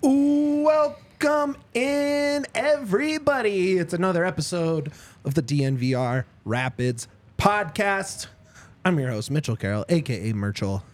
[0.00, 3.78] Welcome in, everybody.
[3.78, 4.92] It's another episode
[5.24, 8.28] of the DNVR Rapids podcast.
[8.84, 10.84] I'm your host, Mitchell Carroll, aka Merchel,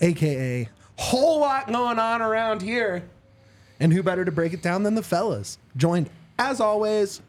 [0.00, 3.08] aka whole lot going on around here.
[3.78, 5.58] And who better to break it down than the fellas?
[5.76, 7.22] Joined, as always,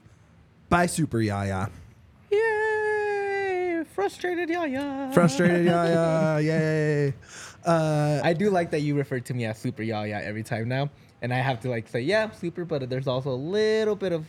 [0.69, 1.69] by Super Yaya.
[2.31, 3.83] Yay!
[3.93, 5.11] Frustrated Yaya.
[5.13, 7.13] Frustrated Yaya, yay.
[7.65, 10.89] Uh, I do like that you refer to me as Super Yaya every time now,
[11.21, 14.11] and I have to like say, yeah, I'm super, but there's also a little bit
[14.11, 14.25] of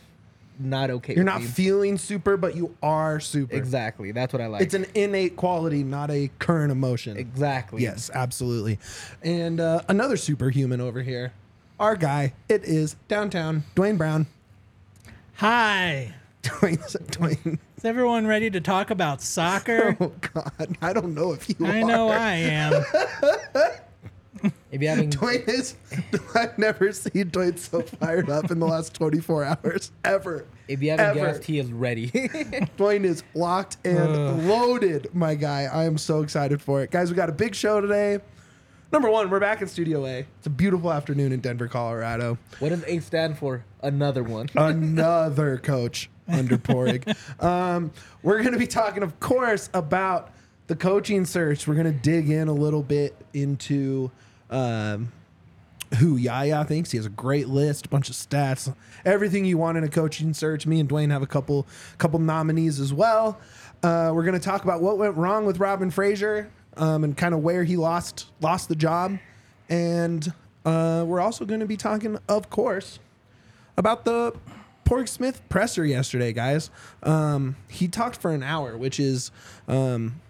[0.59, 1.13] not okay.
[1.13, 1.47] you're with not me.
[1.47, 3.55] feeling super, but you are super.
[3.55, 4.11] exactly.
[4.11, 4.61] That's what I like.
[4.61, 7.17] It's an innate quality, not a current emotion.
[7.17, 7.81] exactly.
[7.81, 8.79] Yes, absolutely.
[9.21, 11.33] And uh, another superhuman over here,
[11.79, 12.33] our guy.
[12.49, 14.27] It is downtown Duane Brown.
[15.35, 16.13] Hi.
[16.41, 16.79] Duane,
[17.11, 17.59] Duane.
[17.77, 19.97] Is everyone ready to talk about soccer?
[20.05, 21.55] Oh God, I don't know if you.
[21.65, 21.85] I are.
[21.87, 22.73] know I am.
[24.71, 25.75] If you haven't, Duane is.
[26.35, 30.45] I've never seen Duane so fired up in the last 24 hours ever.
[30.67, 31.19] if you haven't ever.
[31.33, 32.11] guessed, he is ready.
[32.77, 35.63] Duane is locked and loaded, my guy.
[35.63, 36.91] I am so excited for it.
[36.91, 38.19] Guys, we got a big show today.
[38.91, 40.19] Number one, we're back in Studio A.
[40.37, 42.37] It's a beautiful afternoon in Denver, Colorado.
[42.59, 43.65] what does A stand for?
[43.81, 44.49] Another one.
[44.55, 47.15] Another coach under Padraig.
[47.39, 47.91] um,
[48.23, 50.31] we're going to be talking, of course, about
[50.67, 51.67] the coaching search.
[51.67, 54.11] We're going to dig in a little bit into
[54.49, 55.11] um,
[55.99, 56.91] who Yaya thinks.
[56.91, 58.73] He has a great list, a bunch of stats,
[59.05, 60.65] everything you want in a coaching search.
[60.65, 61.67] Me and Duane have a couple
[61.97, 63.39] couple nominees as well.
[63.83, 67.33] Uh, we're going to talk about what went wrong with Robin Fraser um, and kind
[67.33, 69.17] of where he lost lost the job,
[69.69, 70.33] and
[70.65, 72.99] uh, we're also going to be talking, of course,
[73.77, 74.33] about the
[74.85, 76.69] Porg Smith presser yesterday, guys.
[77.03, 79.31] Um, he talked for an hour, which is
[79.67, 80.21] um,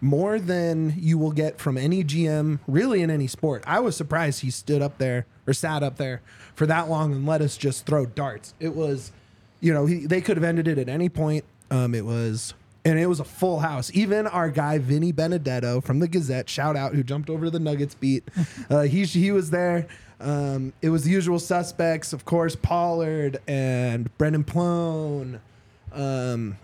[0.00, 3.62] more than you will get from any GM really in any sport.
[3.66, 6.22] I was surprised he stood up there or sat up there
[6.54, 8.52] for that long and let us just throw darts.
[8.58, 9.12] It was,
[9.60, 11.44] you know, he, they could have ended it at any point.
[11.70, 12.54] Um, it was.
[12.84, 13.90] And it was a full house.
[13.92, 17.60] Even our guy Vinny Benedetto from the Gazette, shout out, who jumped over to the
[17.60, 18.24] Nuggets beat.
[18.70, 19.88] Uh, he he was there.
[20.20, 25.40] Um, it was the usual suspects, of course, Pollard and Brendan Plone.
[25.92, 26.58] Um,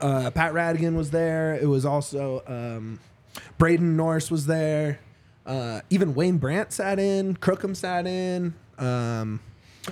[0.00, 1.54] uh, Pat Radigan was there.
[1.54, 2.98] It was also um,
[3.58, 5.00] Braden Norris was there.
[5.46, 7.36] Uh, even Wayne Brandt sat in.
[7.36, 8.54] Crookham sat in.
[8.78, 9.40] Um,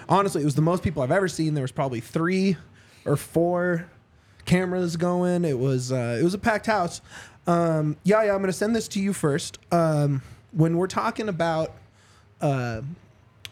[0.08, 1.54] honestly, it was the most people I've ever seen.
[1.54, 2.56] There was probably three
[3.04, 3.88] or four
[4.44, 5.44] cameras going.
[5.44, 7.00] It was uh, it was a packed house.
[7.46, 8.34] Um, yeah, yeah.
[8.34, 9.58] I'm to send this to you first.
[9.72, 11.74] Um, when we're talking about
[12.40, 12.82] uh,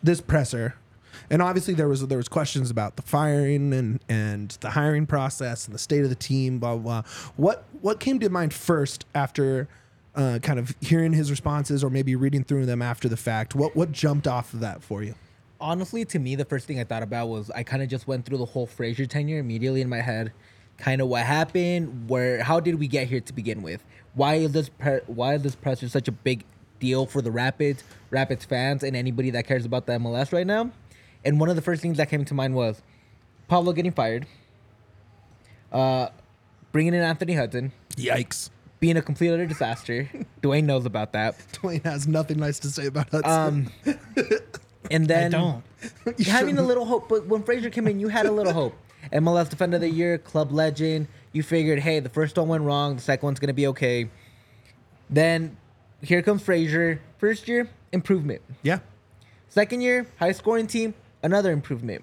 [0.03, 0.75] this presser,
[1.31, 5.67] and obviously there was there was questions about the firing and and the hiring process
[5.67, 6.59] and the state of the team.
[6.59, 7.03] Blah blah.
[7.03, 7.11] blah.
[7.37, 9.69] What what came to mind first after
[10.15, 13.55] uh, kind of hearing his responses or maybe reading through them after the fact?
[13.55, 15.15] What what jumped off of that for you?
[15.61, 18.27] Honestly, to me, the first thing I thought about was I kind of just went
[18.27, 20.33] through the whole Fraser tenure immediately in my head.
[20.77, 23.83] Kind of what happened, where, how did we get here to begin with?
[24.15, 26.45] Why is this, pre- why is this presser such a big
[26.81, 30.71] deal for the Rapids, Rapids fans, and anybody that cares about the MLS right now?
[31.25, 32.81] And one of the first things that came to mind was
[33.49, 34.27] Pablo getting fired,
[35.73, 36.09] uh,
[36.73, 38.51] bringing in Anthony Hudson, Yikes!
[38.81, 40.09] being a complete utter disaster.
[40.43, 41.37] Duane knows about that.
[41.53, 43.73] Duane has nothing nice to say about Hudson.
[43.85, 43.95] Um,
[44.91, 45.65] and I then don't.
[46.17, 47.09] You having a little hope.
[47.09, 48.75] But when Fraser came in, you had a little hope.
[49.13, 51.09] MLS Defender of the Year, Club Legend.
[51.33, 52.97] You figured, hey, the first one went wrong.
[52.97, 54.09] The second one's gonna be okay.
[55.11, 55.57] Then
[56.01, 57.01] here comes Fraser.
[57.19, 58.43] First year, improvement.
[58.63, 58.81] yeah,
[59.49, 60.93] Second year, high scoring team,
[61.23, 62.03] another improvement.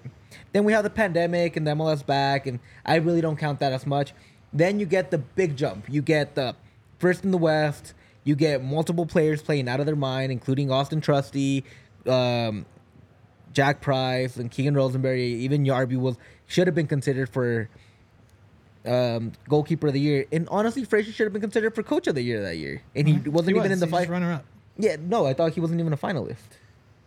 [0.52, 3.72] Then we have the pandemic and the MLS back, and I really don't count that
[3.72, 4.14] as much.
[4.52, 5.84] Then you get the big jump.
[5.88, 6.56] You get the
[6.98, 7.92] first in the West.
[8.24, 11.64] You get multiple players playing out of their mind, including Austin Trusty,
[12.06, 12.64] um,
[13.52, 15.24] Jack Price, and Keegan Rosenberry.
[15.26, 16.16] Even Yarby was
[16.46, 17.68] should have been considered for
[18.86, 22.14] um, goalkeeper of the year, and honestly, Fraser should have been considered for coach of
[22.14, 23.72] the year that year, and he wasn't He even was.
[23.72, 24.08] in the He fight.
[24.08, 24.44] runner up.
[24.78, 26.36] Yeah, no, I thought he wasn't even a finalist.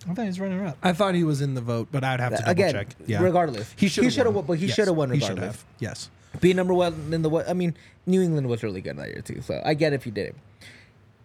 [0.07, 0.77] I thought he was runner up.
[0.83, 2.87] I thought he was in the vote, but I'd have to double Again, check.
[3.07, 3.21] Yeah.
[3.23, 3.73] regardless.
[3.75, 5.55] he should shoulda won, but he shoulda won He should regardless.
[5.55, 5.65] have.
[5.79, 6.09] Yes.
[6.41, 7.49] Be number one in the what?
[7.49, 7.75] I mean,
[8.05, 10.35] New England was really good that year too, so I get if you did it.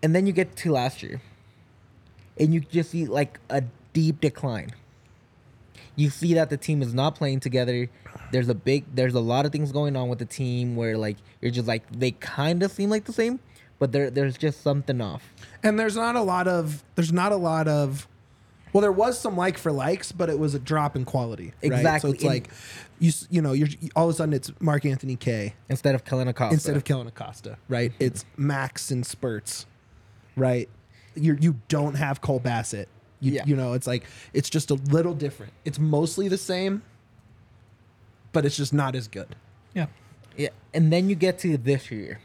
[0.02, 1.20] And then you get to last year,
[2.38, 3.62] and you just see like a
[3.92, 4.70] deep decline.
[5.96, 7.90] You see that the team is not playing together.
[8.32, 11.16] There's a big, there's a lot of things going on with the team where like
[11.42, 13.40] you're just like they kind of seem like the same,
[13.78, 15.34] but there there's just something off.
[15.62, 18.06] And there's not a lot of there's not a lot of
[18.72, 21.72] well there was some like for likes but it was a drop in quality right?
[21.72, 22.10] Exactly.
[22.10, 22.48] so it's In- like
[22.98, 26.54] you you know you're all of a sudden it's Mark-Anthony Kaye Instead of Kellen Acosta.
[26.54, 28.02] instead of Kellen Acosta right mm-hmm.
[28.04, 29.66] it's Max and spurts
[30.36, 30.68] right
[31.14, 32.88] you you don't have Cole Bassett
[33.20, 33.44] you, Yeah.
[33.44, 36.82] you know it's like it's just a little different it's mostly the same
[38.32, 39.34] but it's just not as good
[39.74, 39.86] Yeah.
[40.36, 42.20] yeah, and then you get to this year,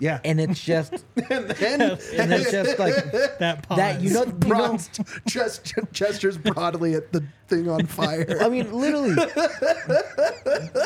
[0.00, 0.92] yeah and it's just
[1.30, 1.80] and then
[2.18, 2.94] and it's just like
[3.38, 3.76] That pause.
[3.78, 4.00] that.
[4.00, 4.32] You know, you know.
[4.32, 4.90] Bronze
[5.26, 9.14] just gestures broadly at the thing on fire I mean, literally.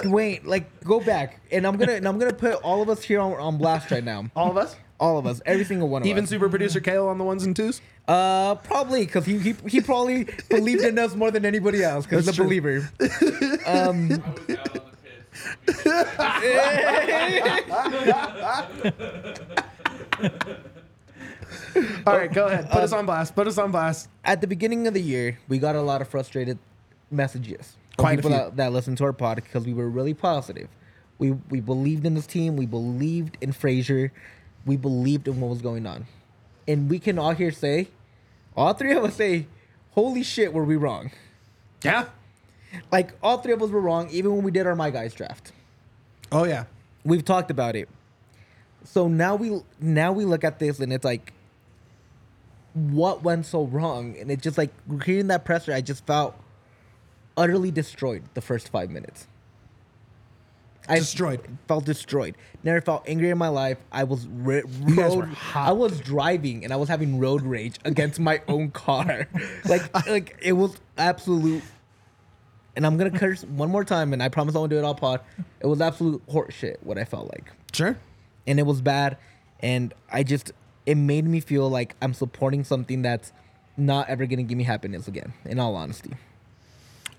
[0.04, 3.20] Wait, like go back, and I'm gonna and I'm gonna put all of us here
[3.20, 4.26] on, on blast right now.
[4.36, 6.30] all of us All of us, every single one of even us.
[6.32, 9.80] Even super producer Kale on the ones and twos Uh, probably because he, he he
[9.80, 12.46] probably believed in us more than anybody else because the That's true.
[12.46, 12.88] believer.
[13.66, 14.22] Um,
[22.06, 22.70] All right, go ahead.
[22.70, 23.34] Put us on blast.
[23.34, 24.08] Put us on blast.
[24.24, 26.58] at the beginning of the year, we got a lot of frustrated
[27.10, 28.38] messages from Quite a people few.
[28.38, 30.68] that, that listened to our pod because we were really positive.
[31.18, 32.56] We we believed in this team.
[32.56, 34.12] We believed in Fraser.
[34.66, 36.06] We believed in what was going on,
[36.66, 37.88] and we can all here say,
[38.56, 39.46] all three of us say,
[39.92, 41.10] "Holy shit, were we wrong?"
[41.82, 42.06] Yeah.
[42.92, 45.52] Like all three of us were wrong, even when we did our my guys draft.
[46.30, 46.64] Oh yeah.
[47.04, 47.88] We've talked about it.
[48.84, 51.32] So now we now we look at this and it's like
[52.74, 54.16] what went so wrong?
[54.18, 54.70] And it's just like
[55.04, 56.34] hearing that pressure, I just felt
[57.36, 59.26] utterly destroyed the first five minutes.
[60.88, 61.40] I Destroyed.
[61.66, 62.34] Felt destroyed.
[62.64, 63.76] Never felt angry in my life.
[63.92, 65.28] I was ri- road.
[65.54, 69.28] I was driving and I was having road rage against my own car.
[69.66, 71.62] like like it was absolute.
[72.78, 74.94] And I'm gonna curse one more time, and I promise I won't do it all
[74.94, 75.20] pod.
[75.60, 76.76] It was absolute horseshit.
[76.82, 77.98] What I felt like Sure.
[78.46, 79.16] and it was bad
[79.60, 80.52] and i just
[80.86, 83.32] it made me feel like i'm supporting something that's
[83.76, 86.12] not ever gonna give me happiness again in all honesty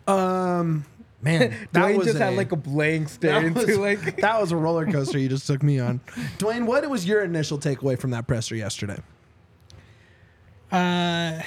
[0.07, 0.85] Um,
[1.21, 1.39] man,
[1.73, 4.51] that Duane was just a, had like a blank stare into was, like that was
[4.53, 5.99] a roller coaster you just took me on.
[6.37, 8.99] Duane, what was your initial takeaway from that presser yesterday?
[10.71, 11.41] Uh,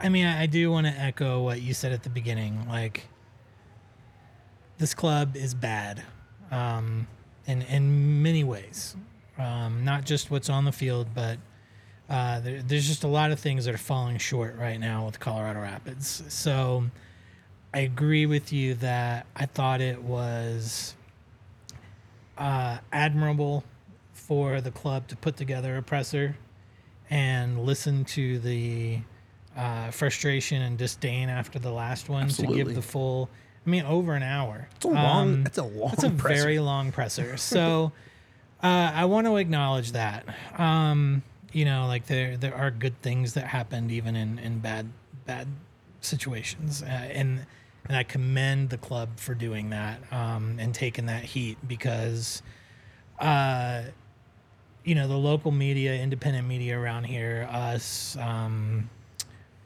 [0.00, 2.66] I mean, I I do want to echo what you said at the beginning.
[2.68, 3.06] Like,
[4.78, 6.02] this club is bad,
[6.50, 7.06] um,
[7.46, 8.96] in in many ways.
[9.36, 11.38] Um, not just what's on the field, but
[12.08, 15.20] uh, there, there's just a lot of things that are falling short right now with
[15.20, 16.24] Colorado Rapids.
[16.28, 16.84] So,
[17.72, 20.96] I agree with you that I thought it was
[22.36, 23.62] uh, admirable
[24.12, 26.36] for the club to put together a presser
[27.10, 28.98] and listen to the
[29.56, 33.28] uh, frustration and disdain after the last one to give the full.
[33.68, 34.66] I mean, over an hour.
[34.76, 36.42] It's a long- it's a long It's a presser.
[36.42, 37.36] very long presser.
[37.36, 37.92] So,
[38.62, 40.24] uh, I want to acknowledge that.
[40.58, 41.22] Um,
[41.52, 44.88] you know, like there there are good things that happened even in in bad
[45.26, 45.48] bad
[46.00, 47.44] situations, uh, and
[47.86, 52.42] and I commend the club for doing that um, and taking that heat because.
[53.18, 53.82] Uh,
[54.84, 58.88] you know the local media, independent media around here, us, um,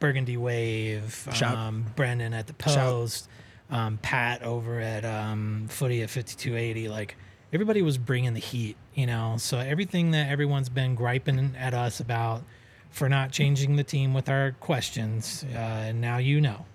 [0.00, 3.28] Burgundy Wave, um, Brendan at the Shout.
[3.73, 6.88] Um, Pat over at um, Footy at fifty two eighty.
[6.88, 7.17] Like
[7.52, 9.35] everybody was bringing the heat, you know.
[9.38, 12.43] So everything that everyone's been griping at us about
[12.91, 16.67] for not changing the team with our questions, uh, and now you know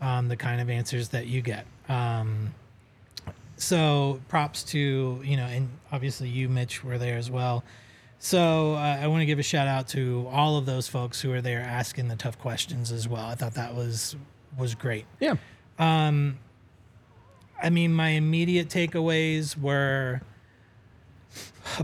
[0.00, 1.66] um, the kind of answers that you get.
[1.88, 2.54] Um,
[3.56, 7.62] so props to you know and obviously you mitch were there as well
[8.18, 11.32] so uh, i want to give a shout out to all of those folks who
[11.32, 14.16] are there asking the tough questions as well i thought that was
[14.58, 15.34] was great Yeah.
[15.78, 20.20] I mean my immediate takeaways were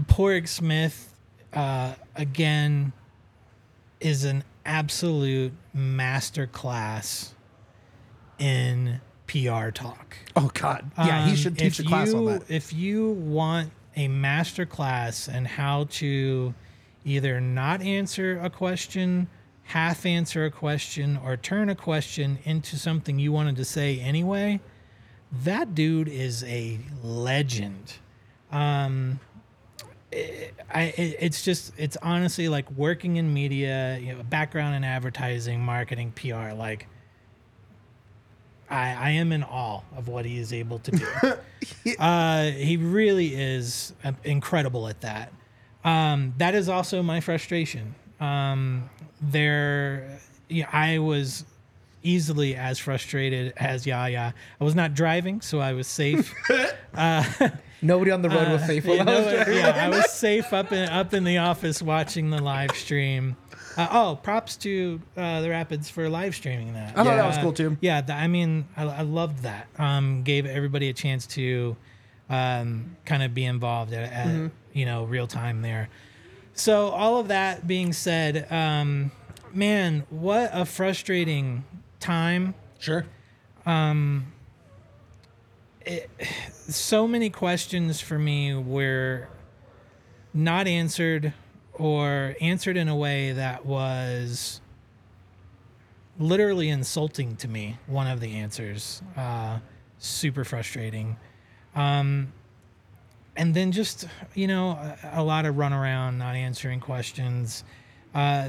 [0.09, 1.15] Padraig Smith
[1.53, 2.93] uh, again
[4.01, 7.35] is an absolute master class
[8.39, 10.17] in PR talk.
[10.37, 10.91] Oh God.
[10.99, 12.51] Yeah, he Um, should teach a class you, on that.
[12.51, 16.55] If you want a master class and how to
[17.05, 19.29] either not answer a question,
[19.69, 24.59] half answer a question, or turn a question into something you wanted to say anyway,
[25.45, 27.93] that dude is a legend.
[28.51, 29.21] Um,
[30.11, 34.85] it, I, it, it's just, it's honestly like working in media, you know, background in
[34.85, 36.87] advertising, marketing, PR, like,
[38.71, 41.95] I, I am in awe of what he is able to do.
[41.99, 45.31] uh, he really is uh, incredible at that.
[45.85, 47.95] Um, that is also my frustration.
[48.19, 48.89] Um,
[49.21, 51.45] there, yeah, I was
[52.03, 54.33] easily as frustrated as Yaya.
[54.61, 56.35] I was not driving, so I was safe.
[57.81, 58.85] Nobody on the road was safe.
[58.87, 62.31] while You I was yeah, I was safe up in up in the office watching
[62.31, 63.37] the live stream.
[63.77, 66.91] Uh, oh, props to uh, the Rapids for live streaming that.
[66.99, 67.77] I thought that was Uh, cool, too.
[67.81, 69.69] Yeah, th- I mean, I, I loved that.
[69.79, 71.77] Um, gave everybody a chance to
[72.29, 74.47] um, kind of be involved at, at Mm-hmm.
[74.73, 75.89] you know real time there.
[76.59, 79.13] So all of that being said, um,
[79.53, 81.65] man, what a frustrating
[82.01, 82.57] time.
[82.81, 83.07] Sure.
[86.69, 89.29] so many questions for me were
[90.35, 91.33] not answered
[91.75, 94.61] or answered in a way that was
[96.19, 99.01] literally insulting to me one of the answers.
[99.17, 99.61] Uh,
[99.99, 101.17] super frustrating.
[101.77, 102.33] Um,
[103.39, 107.65] and then just you know a, a lot of run around, not answering questions
[108.15, 108.49] uh,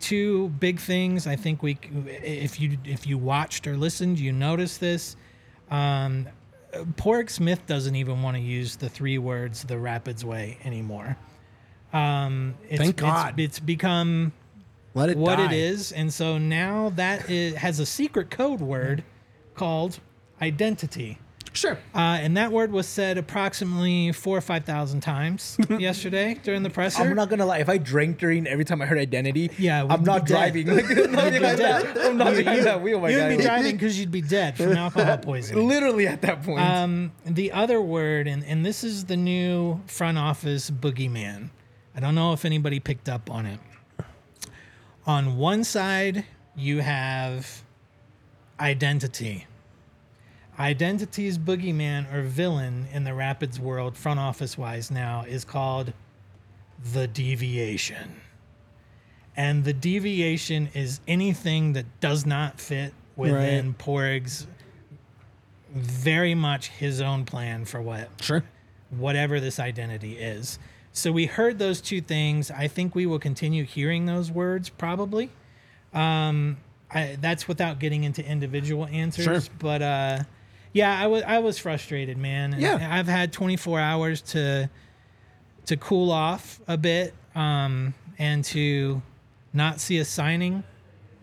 [0.00, 1.78] two big things i think we
[2.22, 5.14] if you if you watched or listened you noticed this
[5.70, 6.26] um,
[6.96, 11.16] Porg Smith doesn't even want to use the three words "the Rapids way" anymore.
[11.92, 13.40] Um, it's, Thank it's- God.
[13.40, 14.32] It's, become
[14.94, 15.46] Let it what die.
[15.46, 19.02] it is, and so now that it has a secret code word
[19.54, 19.98] called
[20.40, 21.18] identity.
[21.52, 21.72] Sure.
[21.94, 26.70] Uh, and that word was said approximately four or five thousand times yesterday during the
[26.70, 27.02] presser.
[27.02, 27.58] I'm not gonna lie.
[27.58, 30.68] If I drank during every time I heard identity, Yeah, I'm not driving.
[30.68, 31.98] Like, nothing like that.
[31.98, 33.36] I'm not behind that wheel, my You'd guy.
[33.36, 35.66] be driving because you'd be dead from alcohol poisoning.
[35.66, 36.60] Literally at that point.
[36.60, 41.50] Um, the other word, and, and this is the new front office boogeyman.
[41.96, 43.58] I don't know if anybody picked up on it.
[45.06, 47.62] On one side, you have
[48.60, 49.46] identity.
[50.60, 55.94] Identity's boogeyman or villain in the Rapids world, front office wise now, is called
[56.92, 58.20] the deviation.
[59.34, 63.78] And the deviation is anything that does not fit within Right.
[63.78, 64.46] Porg's
[65.72, 68.44] very much his own plan for what Sure.
[68.90, 70.58] whatever this identity is.
[70.92, 72.50] So we heard those two things.
[72.50, 75.30] I think we will continue hearing those words probably.
[75.94, 76.58] Um,
[76.90, 79.44] I, that's without getting into individual answers.
[79.44, 79.54] Sure.
[79.58, 80.18] But uh,
[80.72, 82.52] yeah, I was I was frustrated, man.
[82.54, 82.88] And Yeah.
[82.90, 84.68] I've had 24 hours to
[85.66, 89.02] to cool off a bit um, and to
[89.52, 90.62] not see a signing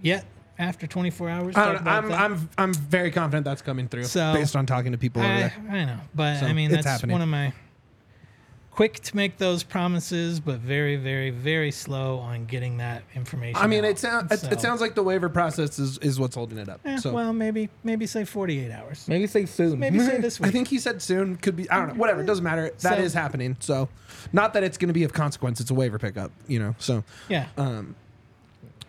[0.02, 0.26] yet
[0.60, 1.56] after 24 hours.
[1.56, 1.98] I Talk don't know.
[2.00, 2.34] about I'm.
[2.34, 5.40] I'm, I'm very confident that's coming through So- based on talking to people over I,
[5.40, 5.54] there.
[5.70, 7.14] I know, but So, I mean that's happening.
[7.14, 7.54] one of my
[8.78, 13.60] quick to make those promises, but very, very, very slow on getting that information.
[13.60, 13.90] I mean, out.
[13.90, 16.70] it, sound, it, So, it sounds like the waiver process is, is what's holding it
[16.70, 16.80] up.
[16.86, 19.08] eh, so well, maybe maybe say 48 hours.
[19.08, 19.80] Maybe say soon.
[19.80, 20.48] Maybe say this week.
[20.50, 21.38] I think he said soon.
[21.38, 21.68] Could be.
[21.72, 21.94] I don't know.
[21.96, 22.22] Whatever.
[22.22, 22.72] It doesn't matter.
[22.82, 23.58] That is So- happening.
[23.60, 23.90] So,
[24.32, 25.60] not that it's going to be of consequence.
[25.60, 26.32] It's a waiver pickup.
[26.48, 26.76] You know.
[26.78, 27.48] So, yeah.
[27.58, 27.96] um,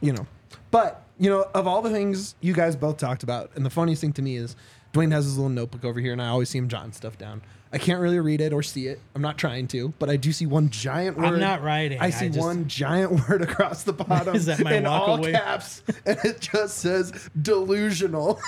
[0.03, 0.27] you know,
[0.71, 4.03] but you know, of all the things you guys both talked about, and the funniest
[4.03, 4.55] thing to me is
[4.99, 7.41] Duane has his little notebook over here, and I always see him jotting stuff down.
[7.73, 8.99] I can't really read it or see it.
[9.15, 11.27] I'm not trying to, but I do see one giant word.
[11.27, 12.01] I'm not writing.
[12.01, 15.19] I I see just- one giant word across the bottom Is that my in all
[15.19, 15.31] away?
[15.31, 18.41] caps, and it just says delusional.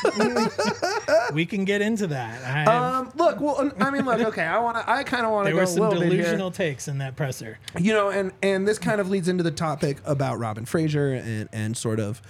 [1.34, 2.42] we can get into that.
[2.44, 5.46] I, um, look, well, I mean, look, okay, I want to, I kind of want
[5.46, 6.22] to there go were a some little bit here.
[6.22, 7.58] delusional takes in that presser.
[7.78, 11.48] you know and and this kind of leads into the topic about robin fraser and
[11.52, 12.20] and sort of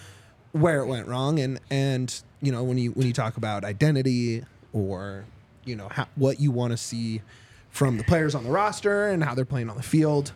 [0.53, 4.45] where it went wrong and and you know when you when you talk about identity
[4.73, 5.25] or
[5.65, 7.23] you know how, what you want to see
[7.71, 10.33] from the players on the roster and how they're playing on the field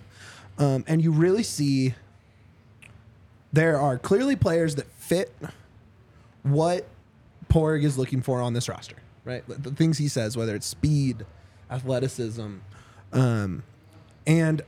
[0.59, 1.95] um, and you really see
[3.53, 5.33] there are clearly players that fit
[6.43, 6.87] what
[7.49, 9.45] Porg is looking for on this roster, right?
[9.47, 11.25] The, things he says, whether it's speed,
[11.71, 12.57] athleticism,
[13.13, 13.63] um,
[14.27, 14.63] and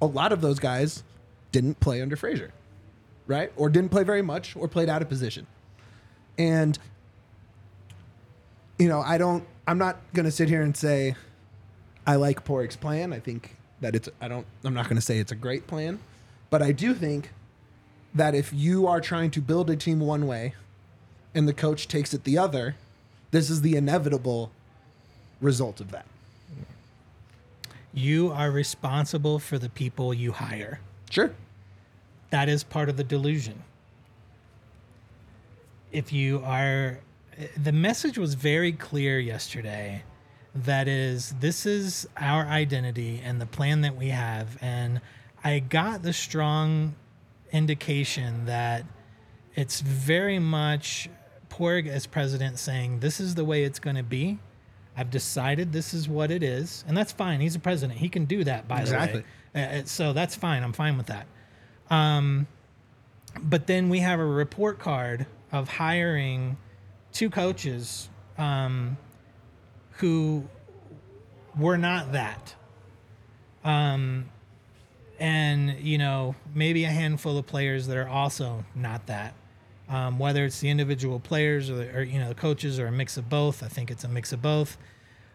[0.00, 1.04] a lot of those guys
[1.52, 2.52] didn't play under Fraser,
[3.26, 3.52] right?
[3.56, 5.46] Or didn't play very much, or played out of position.
[6.38, 6.78] And
[8.78, 9.44] you know, I don't.
[9.66, 11.14] I'm not going to sit here and say
[12.06, 13.12] I like Padraig's plan.
[13.12, 14.08] I think that it's.
[14.20, 14.46] I don't.
[14.64, 16.00] I'm not going to say it's a great plan,
[16.50, 17.30] but I do think
[18.14, 20.54] that if you are trying to build a team one way
[21.34, 22.76] and the coach takes it the other,
[23.30, 24.50] this is the inevitable
[25.40, 26.06] result of that.
[27.94, 30.80] You are responsible for the people you hire.
[31.10, 31.32] Sure.
[32.30, 33.62] that is part of the delusion.
[35.92, 37.00] If you are,
[37.62, 40.02] the message was very clear yesterday.
[40.54, 44.58] That is, this is our identity and the plan that we have.
[44.60, 45.00] And
[45.44, 46.94] I got the strong
[47.52, 48.84] indication that
[49.54, 51.08] it's very much
[51.50, 54.38] Porg as president saying, this is the way it's going to be.
[54.96, 56.84] I've decided this is what it is.
[56.86, 57.40] And that's fine.
[57.40, 57.98] He's a president.
[57.98, 59.24] He can do that, by Exactly.
[59.54, 59.64] the way.
[59.64, 60.62] Uh, uh, so that's fine.
[60.62, 61.26] I'm fine with that.
[61.90, 62.46] Um,
[63.42, 66.56] but then we have a report card of hiring
[67.12, 68.96] two coaches um,
[69.92, 70.44] who
[71.56, 72.54] were not that.
[73.64, 74.30] Um,
[75.20, 79.34] and you know maybe a handful of players that are also not that.
[79.88, 83.16] Um, whether it's the individual players or, or you know the coaches or a mix
[83.16, 84.76] of both, I think it's a mix of both.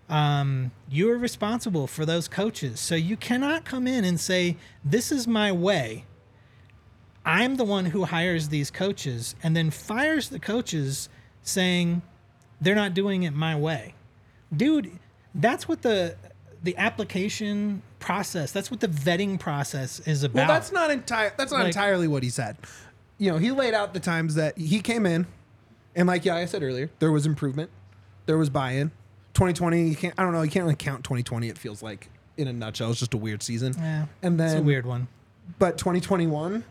[0.10, 5.12] Um, you are responsible for those coaches, so you cannot come in and say this
[5.12, 6.06] is my way.
[7.27, 11.10] I'm the one who hires these coaches and then fires the coaches
[11.41, 12.01] saying
[12.62, 13.93] they're not doing it my way.
[14.55, 14.91] Dude,
[15.36, 16.15] that's what the
[16.63, 20.36] the application process, that's what the vetting process is about.
[20.36, 21.34] Well, that's not entire.
[21.38, 22.57] That's not Like- entirely what he said.
[23.19, 25.27] You know, he laid out the times that he came in,
[25.96, 27.69] and like yeah, I said earlier, there was improvement,
[28.25, 28.91] there was buy-in.
[29.34, 30.13] 2020, you can't.
[30.17, 30.41] I don't know.
[30.41, 31.48] You can't really count 2020.
[31.50, 33.74] It feels like in a nutshell, it's just a weird season.
[33.77, 35.07] yeah, and it's then a weird one.
[35.60, 36.63] but 2021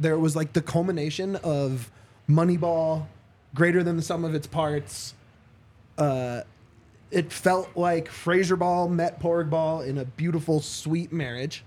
[0.00, 1.90] there was like the culmination of
[2.28, 3.06] moneyball
[3.54, 5.14] greater than the sum of its parts
[5.96, 6.42] uh
[7.10, 11.64] it felt like Fraser Ball met Porg Ball in a beautiful, sweet marriage.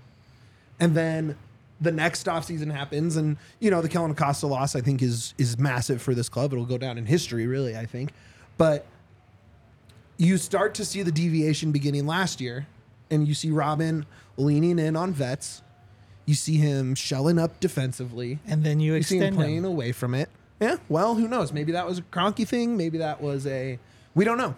[0.78, 1.36] And then
[1.80, 5.58] the next offseason happens, and you know, the Kellen Acosta loss I think is is
[5.58, 6.52] massive for this club.
[6.52, 8.12] It'll go down in history, really, I think.
[8.56, 8.86] But
[10.16, 12.68] you start to see the deviation beginning last year,
[13.10, 15.62] and you see Robin leaning in on vets.
[16.26, 18.38] You see him shelling up defensively.
[18.46, 19.72] And then you You see him playing them.
[19.72, 20.28] away from it.
[20.60, 21.52] Yeah, well, who knows?
[21.52, 22.76] Maybe that was a Cronky thing.
[22.76, 23.78] Maybe that was a.
[24.14, 24.54] We don't know.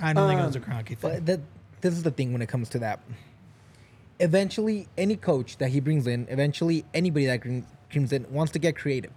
[0.00, 0.98] I don't think it was a Um, Cronky thing.
[1.02, 1.40] But that
[1.82, 3.00] this is the thing when it comes to that.
[4.20, 7.42] Eventually, any coach that he brings in, eventually anybody that
[7.90, 9.10] comes in wants to get creative.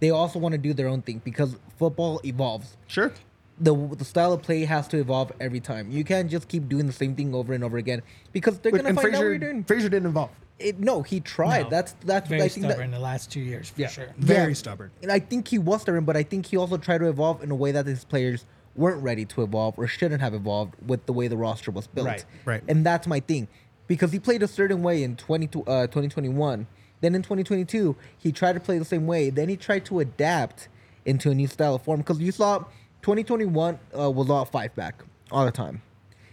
[0.00, 2.76] They also want to do their own thing because football evolves.
[2.88, 3.12] Sure.
[3.60, 5.90] The, the style of play has to evolve every time.
[5.90, 8.88] You can't just keep doing the same thing over and over again because they're gonna
[8.88, 9.64] and find out what you're doing.
[9.64, 10.30] Fraser didn't involve.
[10.60, 11.64] It, no, he tried.
[11.64, 11.70] No.
[11.70, 14.14] That's that's very I think that- stubborn the last two years for sure.
[14.18, 14.54] Very Yeah.
[14.54, 14.90] stubborn.
[15.02, 17.50] And I think he was stubborn, but I think he also tried to evolve in
[17.50, 18.44] a way that his players
[18.76, 22.06] weren't ready to evolve or shouldn't have evolved with the way the roster was built.
[22.06, 22.62] Right, right.
[22.68, 23.48] And that's my thing.
[23.88, 26.66] Because he played a certain way in 20, uh, 2021.
[27.00, 29.30] Then in 2022, he tried to play the same way.
[29.30, 30.68] Then he tried to adapt
[31.04, 31.98] into a new style of form.
[32.00, 32.64] Because you saw
[33.02, 35.82] 2021 uh, was all five back all the time.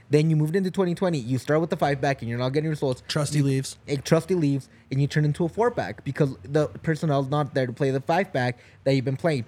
[0.10, 1.18] Then you moved into 2020.
[1.18, 3.04] You start with the five back and you're not getting results.
[3.08, 3.78] Trusty leaves.
[3.88, 7.68] It Trusty leaves and you turn into a four back because the personnel's not there
[7.68, 9.46] to play the five back that you've been playing.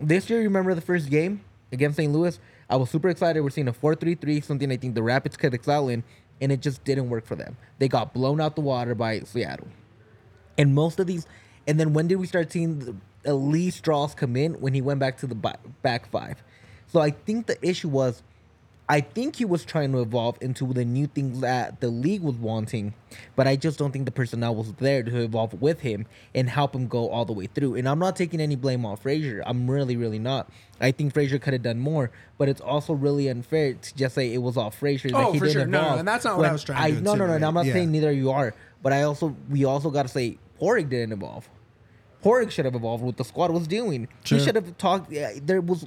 [0.00, 1.42] This year, you remember the first game
[1.72, 2.12] against St.
[2.12, 2.38] Louis?
[2.70, 3.40] I was super excited.
[3.40, 6.04] We're seeing a 4 3 3, something I think the Rapids could excel in,
[6.40, 7.56] and it just didn't work for them.
[7.78, 9.68] They got blown out the water by Seattle.
[10.56, 11.26] And most of these,
[11.66, 14.80] and then when did we start seeing the, uh, Lee Strauss come in when he
[14.80, 16.42] went back to the back five?
[16.86, 18.22] So I think the issue was,
[18.90, 22.36] I think he was trying to evolve into the new things that the league was
[22.36, 22.94] wanting,
[23.36, 26.74] but I just don't think the personnel was there to evolve with him and help
[26.74, 27.74] him go all the way through.
[27.74, 29.42] And I'm not taking any blame on Fraser.
[29.44, 30.50] I'm really, really not.
[30.80, 34.32] I think Fraser could have done more, but it's also really unfair to just say
[34.32, 35.10] it was all Fraser.
[35.12, 35.66] Oh, he for sure.
[35.66, 37.46] No, no, and that's not what I was trying to No, no, no.
[37.46, 37.74] I'm not Yeah.
[37.74, 41.46] saying neither you are, but I also we also got to say Padraig didn't evolve.
[42.22, 44.08] Padraig should have evolved what the squad was doing.
[44.24, 44.38] Sure.
[44.38, 45.12] He should have talked.
[45.12, 45.86] Yeah, there was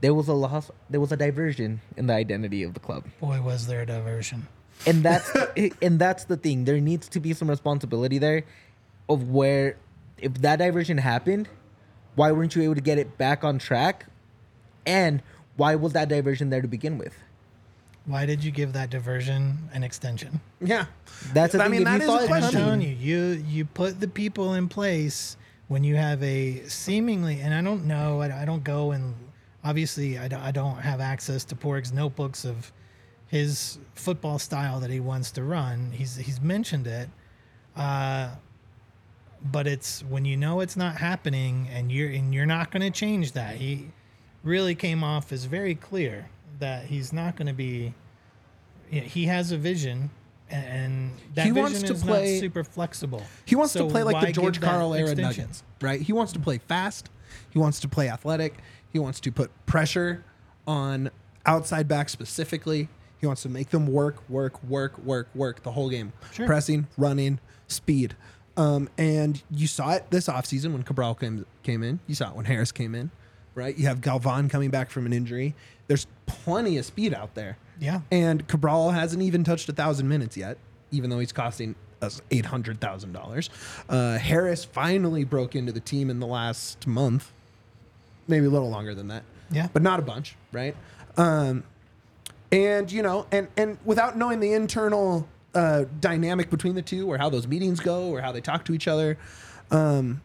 [0.00, 0.70] there was a loss.
[0.90, 4.46] There was a diversion in the identity of the club, Boy, was there a diversion.
[4.86, 5.30] and that's
[5.82, 6.64] and that's the thing.
[6.64, 8.44] There needs to be some responsibility there,
[9.08, 9.76] of where
[10.20, 11.48] if that diversion happened,
[12.14, 14.06] why weren't you able to get it back on track,
[14.86, 15.22] and
[15.56, 17.14] why was that diversion there to begin with?
[18.06, 20.40] Why did you give that diversion an extension?
[20.62, 20.86] Yeah.
[21.34, 22.44] That's the I mean, if that you is saw a question.
[22.44, 26.62] I'm coming- telling you, you you put the people in place when you have a
[26.68, 29.14] seemingly, and I don't know, I, I don't go and
[29.64, 32.72] obviously I don't, I don't have access to Porg's notebooks of
[33.26, 35.90] his football style that he wants to run.
[35.92, 37.08] He's he's mentioned it,
[37.76, 38.30] uh,
[39.52, 42.90] but it's when you know it's not happening and you're and you're not going to
[42.90, 43.56] change that.
[43.56, 43.90] He
[44.42, 47.94] really came off as very clear that he's not going to be.
[48.90, 50.08] He has a vision,
[50.48, 53.22] and, that He wants to is play- not super flexible.
[53.44, 55.14] He wants So to play like the George Karl era?
[55.14, 56.00] Nuggets, right?
[56.00, 57.10] He wants to play fast.
[57.50, 58.54] He wants to play athletic.
[58.92, 60.24] He wants to put pressure
[60.66, 61.10] on
[61.46, 62.88] outside backs specifically.
[63.20, 66.12] He wants to make them work, work, work, work, work the whole game.
[66.32, 66.46] Sure.
[66.46, 68.14] Pressing, running, speed.
[68.56, 72.00] Um, and you saw it this offseason when Cabral came, came in.
[72.06, 73.10] You saw it when Harris came in,
[73.54, 73.76] right?
[73.76, 75.54] You have Galvan coming back from an injury.
[75.86, 77.56] There's plenty of speed out there.
[77.80, 78.00] Yeah.
[78.10, 80.58] And Cabral hasn't even touched a thousand minutes yet,
[80.90, 83.50] even though he's costing us eight hundred thousand dollars.
[83.88, 87.32] Uh, Harris finally broke into the team in the last month,
[88.28, 89.24] maybe a little longer than that.
[89.50, 89.68] Yeah.
[89.72, 90.76] but not a bunch, right?
[91.16, 91.64] Um,
[92.52, 97.18] and you know, and and without knowing the internal uh, dynamic between the two, or
[97.18, 99.18] how those meetings go, or how they talk to each other,
[99.70, 100.20] um,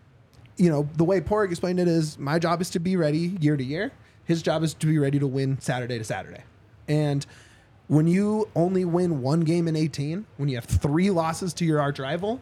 [0.58, 3.58] you know, the way Padraig explained it is my job is to be ready year
[3.58, 3.92] to year.
[4.26, 6.44] His job is to be ready to win Saturday to Saturday.
[6.88, 7.26] And
[7.88, 11.82] when you only win one game in 18, when you have three losses to your
[11.82, 12.42] arch rival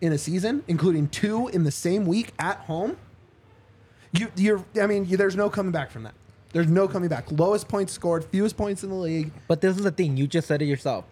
[0.00, 2.96] in a season, including two in the same week at home,
[4.12, 6.14] you, you're, I mean, you, there's no coming back from that.
[6.52, 7.30] There's no coming back.
[7.30, 9.32] Lowest points scored, fewest points in the league.
[9.48, 10.16] But this is the thing.
[10.16, 11.04] You just said it yourself.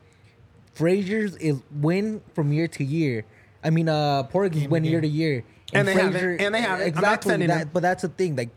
[0.72, 3.24] Fraser's is win from year to year.
[3.62, 5.44] I mean, uh, Porg is Game win year to year.
[5.72, 6.86] And they haven't- and they haven't.
[6.86, 7.46] Exactly.
[7.46, 8.36] that, but that's the thing.
[8.36, 8.50] Like,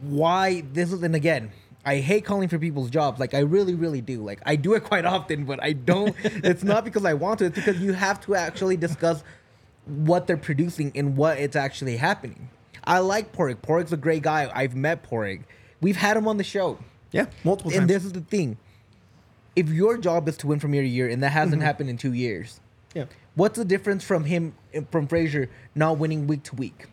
[0.00, 1.52] why this is and again.
[1.84, 3.18] I hate calling for people's jobs.
[3.18, 4.22] Like I really, really do.
[4.22, 6.14] Like I do it quite often, but I don't.
[6.24, 7.46] it's not because I want to.
[7.46, 9.24] It's because you have to actually discuss
[9.86, 12.50] what they're producing and what it's actually happening.
[12.84, 13.62] I like Padraig.
[13.62, 14.50] Padraig's a great guy.
[14.54, 15.44] I've met Padraig.
[15.80, 16.78] We've had him on the show.
[17.12, 17.80] Yeah, multiple times.
[17.82, 18.56] And this is the thing.
[19.54, 21.62] If your job is to win from year to year, and that hasn't Mm-hmm.
[21.66, 22.58] happened in two years,
[22.94, 23.04] yeah.
[23.34, 24.54] what's the difference from him
[24.90, 26.86] from Fraser not winning week to week?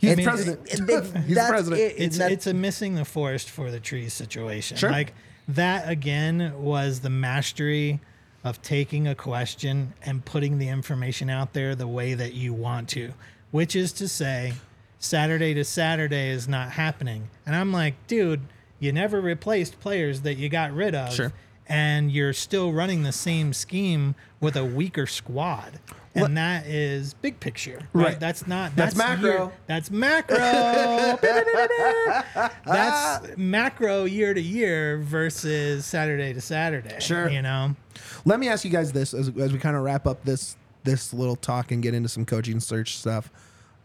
[0.00, 0.72] He's And- the president.
[0.72, 1.80] and they- He's that's president.
[1.82, 1.94] it.
[1.98, 4.76] it's That- it's a missing the forest for the trees situation.
[4.76, 4.90] Sure.
[4.90, 5.12] Like
[5.48, 8.00] that again was the mastery
[8.44, 12.88] of taking a question and putting the information out there the way that you want
[12.90, 13.12] to,
[13.50, 14.54] which is to say,
[14.98, 17.28] Saturday to Saturday is not happening.
[17.46, 18.40] And I'm like, dude,
[18.80, 21.12] you never replaced players that you got rid of.
[21.12, 21.32] Sure.
[21.66, 25.80] And you're still running the same scheme with a weaker squad.
[26.14, 27.80] And that is big picture.
[27.92, 28.06] Right.
[28.06, 28.20] Right.
[28.20, 29.30] That's not That's that's, macro.
[29.30, 30.36] year- that's macro.
[31.18, 33.20] That's ah.
[33.36, 36.98] macro year to year versus Saturday to Saturday.
[36.98, 37.28] Sure.
[37.28, 37.76] You know?
[38.24, 40.56] Let me ask you guys this as, as we kind of wrap up this
[40.88, 43.30] this little talk and get into some coaching search stuff.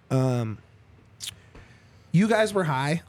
[0.09, 0.57] Um,
[2.11, 3.01] you guys were high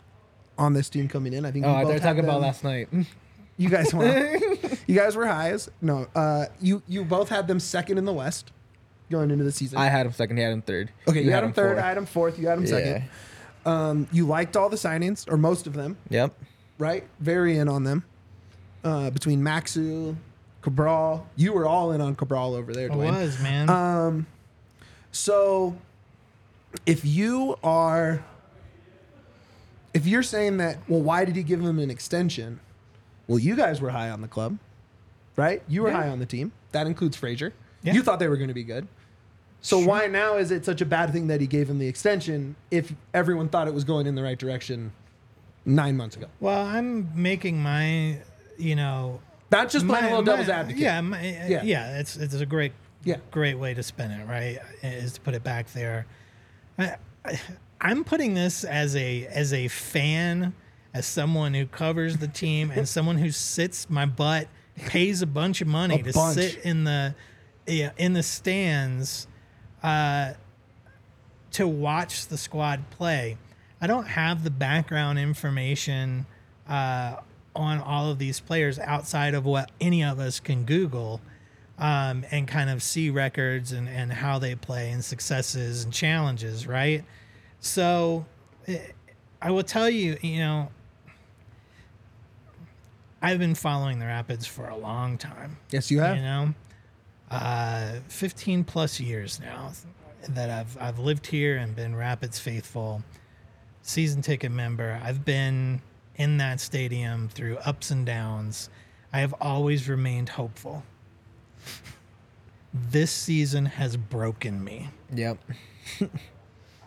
[0.58, 1.44] on this team coming in.
[1.44, 1.64] I think.
[1.64, 2.88] Oh, you thought had talking about last night.
[3.56, 4.04] You guys were.
[4.88, 5.70] you guys were highs.
[5.80, 8.50] No, uh, you you both had them second in the West
[9.12, 9.78] going into the season.
[9.78, 10.38] I had him second.
[10.38, 10.90] He had him third.
[11.06, 11.74] okay, you, had, them third.
[11.76, 11.84] fourth.
[11.84, 12.36] I had them fourth.
[12.36, 13.04] You had them second.
[13.64, 16.34] Um, you liked all the signings or most of them, Yep.
[16.78, 17.04] right?
[17.20, 18.02] Very in on them.
[18.82, 20.16] Uh, between Maxu,
[20.64, 22.88] Cabral, you were all in on Cabral over there.
[22.88, 23.12] Duane.
[23.12, 23.68] was, man.
[23.68, 24.26] Um,
[25.12, 25.76] so
[26.86, 28.24] if you are,
[29.92, 32.60] if you're saying that, well, why did he give him an extension?
[33.28, 34.56] Well, you guys were high on the club,
[35.36, 35.62] right?
[35.68, 35.96] You were Yeah.
[36.04, 36.52] high on the team.
[36.72, 37.52] That includes Fraser.
[37.82, 37.92] Yeah.
[37.92, 38.88] You thought they were going to be good.
[39.60, 42.56] So why now is it such a bad thing that he gave him the extension
[42.70, 44.92] if everyone thought it was going in the right direction
[45.66, 46.26] nine months ago?
[46.40, 48.18] well, I'm making my,
[48.56, 49.20] you know,
[49.54, 50.80] Not just playing my- a little devil's advocate.
[50.80, 51.46] Yeah, my, Yeah.
[51.48, 51.98] yeah, yeah.
[51.98, 52.72] It's it's a great,
[53.04, 53.16] Yeah.
[53.30, 54.26] great way to spin it.
[54.26, 56.06] Right, is to put it back there.
[56.78, 57.40] I, I,
[57.80, 60.54] I'm putting this as a as a fan,
[60.92, 65.60] as someone who covers the team, and someone who sits my butt, pays a bunch
[65.60, 66.34] of money A to bunch.
[66.34, 67.14] sit in the,
[67.66, 69.28] yeah, in the stands,
[69.82, 70.32] uh,
[71.52, 73.36] to watch the squad play.
[73.80, 76.26] I don't have the background information
[76.68, 77.16] uh,
[77.54, 81.20] on all of these players outside of what any of us can Google
[81.78, 86.66] um, and kind of see records and, and how they play and successes and challenges,
[86.66, 87.04] right?
[87.60, 88.26] So
[88.66, 88.78] eh,
[89.42, 90.68] I will tell you, you know,
[93.22, 96.16] I've been following the Rapids for a long time Yes, you have.
[96.16, 96.54] you know
[97.30, 99.72] uh 15 plus years now
[100.28, 103.02] that I've I've lived here and been Rapids faithful
[103.80, 105.80] season ticket member I've been
[106.16, 108.68] in that stadium through ups and downs
[109.12, 110.82] I have always remained hopeful
[112.72, 115.38] this season has broken me Yep.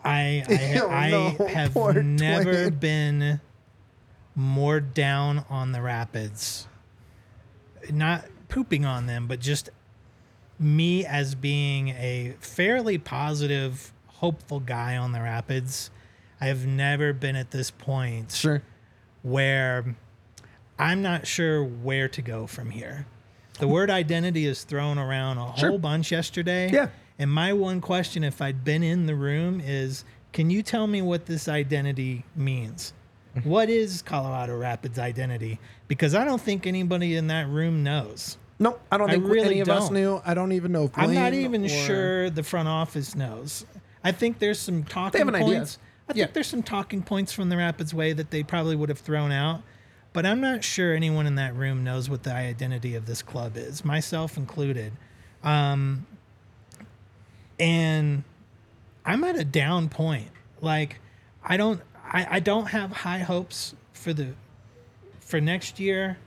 [0.03, 2.73] I I, Oh, I no, have never Duane.
[2.79, 3.41] been
[4.35, 6.67] more down on the Rapids.
[7.91, 9.69] Not pooping on them, but just
[10.59, 15.89] me as being a fairly positive, hopeful guy on the Rapids.
[16.39, 18.61] I have never been at this point Sure.
[19.27, 19.95] Where
[20.79, 23.05] I'm not sure where to go from here.
[23.59, 25.69] The word identity is thrown around a Sure.
[25.69, 26.69] whole bunch yesterday.
[26.71, 26.89] Yeah.
[27.19, 31.01] And my one question, if I'd been in the room, is can you tell me
[31.01, 32.93] what this identity means?
[33.35, 33.49] Mm-hmm.
[33.49, 35.59] What is Colorado Rapids identity?
[35.87, 38.37] Because I don't think anybody in that room knows.
[38.59, 39.93] No, I don't I think really any of us don't.
[39.93, 40.21] knew.
[40.25, 43.65] I don't even know if I'm not even or- sure the front office knows.
[44.03, 45.65] I think there's some talking have an idea.
[46.09, 46.25] I Yeah.
[46.25, 49.31] think there's some talking points from the Rapids way that they probably would have thrown
[49.31, 49.61] out.
[50.13, 53.55] But I'm not sure anyone in that room knows what the identity of this club
[53.57, 54.93] is, myself included.
[55.43, 56.07] Um,
[57.59, 58.23] and
[59.05, 60.29] I'm at a down point.
[60.61, 60.99] Like
[61.43, 64.29] I don't I, I don't have high hopes for the
[65.19, 66.17] for next year.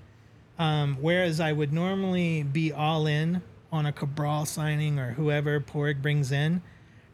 [0.59, 3.41] Um, whereas I would normally be all in
[3.73, 6.61] on a Cabral signing or whoever Padraig brings in.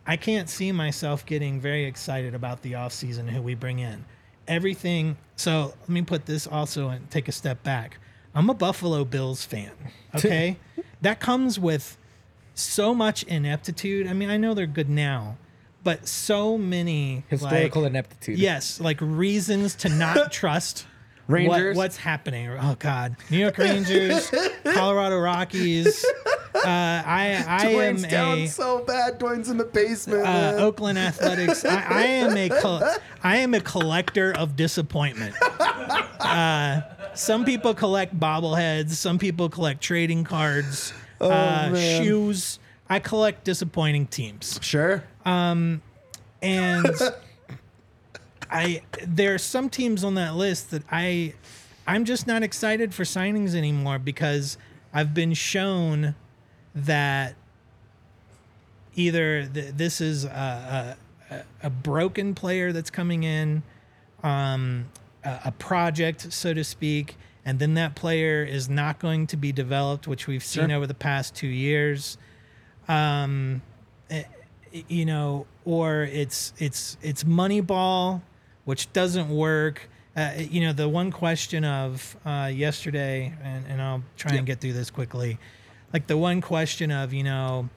[0.07, 4.05] I can't see myself getting very excited about the offseason who we bring in.
[4.47, 5.17] Everything.
[5.35, 7.99] So let me put this also and take a step back.
[8.35, 9.73] I'm a Buffalo Bills fan.
[10.15, 10.57] Okay.
[11.03, 11.99] that comes with
[12.55, 14.07] so much ineptitude.
[14.07, 15.37] I mean, I know they're good now,
[15.85, 18.39] but so many Historical like, ineptitude.
[18.39, 20.87] Yes, like reasons to not trust
[21.27, 21.77] what, Rangers.
[21.77, 22.49] what's happening.
[22.51, 24.31] Oh God, New York Rangers,
[24.65, 26.05] Colorado Rockies.
[26.55, 29.19] Uh, I I am down a so bad.
[29.19, 30.27] Duane's in the basement.
[30.27, 30.57] uh.
[30.59, 31.65] Oakland Athletics.
[31.65, 32.83] I, I am a col-
[33.23, 35.35] I am a collector of disappointment.
[36.21, 36.81] Uh,
[37.15, 38.91] some people collect bobbleheads.
[38.91, 42.59] Some people collect trading cards, uh, Oh, shoes.
[42.89, 45.03] I collect disappointing teams, Sure.
[45.25, 45.77] and
[48.51, 51.35] I there are some teams on that list that I
[51.87, 54.59] I'm just not excited for signings anymore because
[54.93, 56.15] I've been shown
[56.75, 57.35] that
[58.95, 60.97] either th- this is a,
[61.31, 63.63] a, a- broken player that's coming in,
[64.23, 64.87] um,
[65.25, 69.53] a, a project, so to speak, and then that player is not going to be
[69.53, 70.77] developed, which we've seen Sure.
[70.77, 72.17] over the past two years.
[72.89, 73.63] Um,
[74.11, 74.25] eh,
[74.89, 78.21] you know, or it's it's it's Moneyball,
[78.67, 79.89] which doesn't work.
[80.15, 84.61] Uh, you know, the one question of uh, yesterday, and, and I'll try and get
[84.61, 85.39] through this quickly.
[85.93, 87.69] Like the one question of, you know,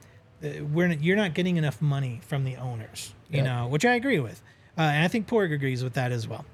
[0.44, 3.44] uh, we're you're not getting enough money from the owners, you Yep.
[3.46, 4.42] know, which I agree with,
[4.78, 6.44] uh, and I think Porg agrees with that as well.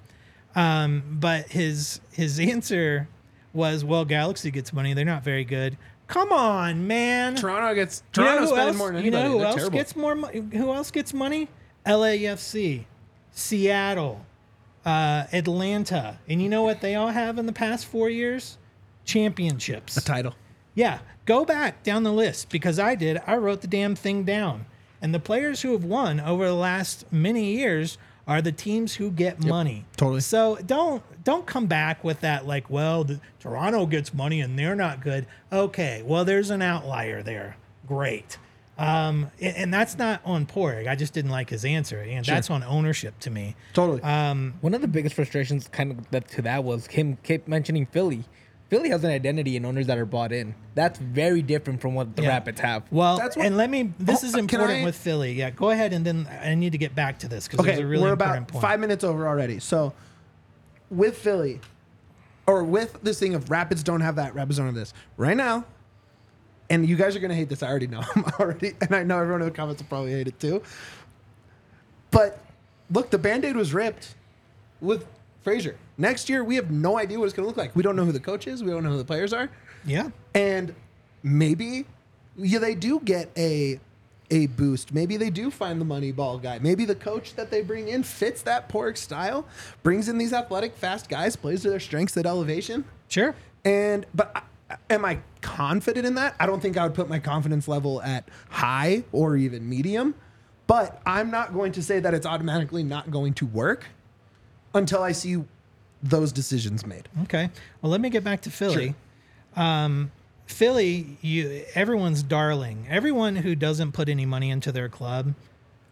[0.57, 3.07] Um, but his his answer
[3.53, 7.37] was, "Well, Galaxy gets money; they're not very good." Come on, man.
[7.37, 8.77] Toronto gets You know Toronto who spending else?
[8.79, 9.79] more than you know who They're else terrible.
[9.79, 10.15] gets more?
[10.17, 11.49] Mo- who else gets money?
[11.87, 12.85] LAFC,
[13.31, 14.26] Seattle,
[14.87, 18.57] uh, Atlanta, and you know what they all have in the past four years?
[19.05, 19.97] Championships.
[19.97, 20.35] a title.
[20.75, 23.21] Yeah, go back down the list because I did.
[23.27, 24.67] I wrote the damn thing down.
[25.03, 29.11] And the players who have won over the last many years are the teams who
[29.11, 29.85] get money.
[29.97, 30.21] totally.
[30.21, 34.75] So don't don't come back with that like, well, the, Toronto gets money and they're
[34.75, 35.27] not good.
[35.53, 37.57] Okay, well, there's an outlier there.
[37.87, 38.39] Great.
[38.79, 40.87] Um, and, and that's not on Padraig.
[40.87, 43.57] I just didn't like his answer, and that's on ownership to me.
[43.73, 44.03] Totally.
[44.03, 47.87] Um, One of the biggest frustrations, kind of that to that, was him kept mentioning
[47.87, 48.25] Philly.
[48.69, 50.55] Philly has an identity and owners that are bought in.
[50.75, 52.31] That's very different from what the Yeah.
[52.31, 52.83] Rapids have.
[52.91, 53.93] Well, That's what- and let me.
[53.99, 55.33] This Oh, is important I- with Philly.
[55.35, 57.81] Yeah, go ahead, and then I need to get back to this because okay, there's
[57.81, 58.63] a really we're important about point.
[58.63, 59.61] five minutes over already.
[59.61, 59.93] So,
[60.91, 61.61] with Philly,
[62.47, 64.93] or with this thing of Rapids don't have that, Rapids don't have this.
[65.17, 65.65] Right now,
[66.71, 67.63] and you guys are gonna hate this.
[67.63, 68.03] I already know.
[68.15, 70.63] I'm already, and I know everyone in the comments will probably hate it too.
[72.11, 72.39] But
[72.91, 74.15] look, the band-aid was ripped
[74.81, 75.07] with
[75.43, 75.77] Fraser.
[75.99, 77.75] Next year, we have no idea what it's gonna look like.
[77.75, 78.63] We don't know who the coach is.
[78.63, 79.51] We don't know who the players are.
[79.85, 80.75] Yeah, and
[81.23, 81.87] maybe
[82.37, 83.81] yeah, they do get a
[84.31, 84.93] a boost.
[84.93, 86.59] Maybe they do find the money ball guy.
[86.59, 89.47] Maybe the coach that they bring in fits that Pork style,
[89.83, 92.85] brings in these athletic, fast guys, plays to their strengths at elevation.
[93.09, 93.35] sure.
[93.65, 94.31] And but
[94.71, 95.19] I, am I
[95.57, 96.35] confident in that?
[96.39, 100.15] I don't think I would put my confidence level at high or even medium.
[100.67, 103.87] But I'm not going to say that it's automatically not going to work
[104.75, 105.43] until I see
[106.03, 107.09] those decisions made.
[107.23, 107.51] Okay.
[107.81, 108.95] Well, let me get back to Philly.
[109.55, 110.11] Um,
[110.47, 112.87] Philly, you everyone's darling.
[112.91, 115.35] Everyone who doesn't put any money into their club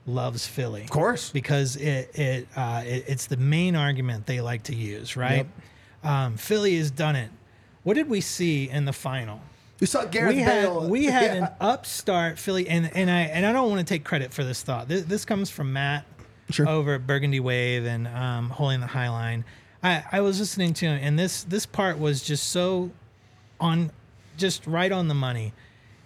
[0.06, 0.82] loves Philly.
[0.82, 1.30] Of course.
[1.30, 5.46] because it it, uh, it it's the main argument they like to use, right?
[6.02, 7.30] Um, Philly has done it.
[7.84, 9.40] What did we see in the final?
[9.80, 10.88] We saw Gareth we had Bale.
[10.88, 11.44] we had Yeah.
[11.46, 14.62] an upstart Philly, and and I and I don't want to take credit for this
[14.62, 14.88] thought.
[14.88, 16.04] This, this comes from Matt
[16.50, 16.68] Sure.
[16.68, 19.44] over at Burgundy Wave and um, Holding the High Line.
[19.82, 22.90] I I was listening to him, and this this part was just so
[23.60, 23.90] on,
[24.36, 25.52] just right on the money.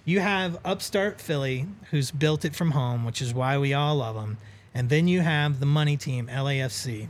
[0.05, 4.15] You have upstart Philly, who's built it from home, which is why we all love
[4.15, 4.39] them,
[4.75, 7.09] and then you have the money team, LAFC.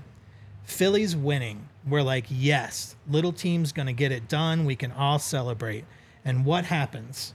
[0.64, 1.68] Philly's winning.
[1.86, 4.64] We're like, yes, little team's going to get it done.
[4.64, 5.84] We can all celebrate.
[6.28, 7.32] And what happens?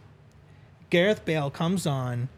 [0.92, 2.30] Gareth Bale comes on,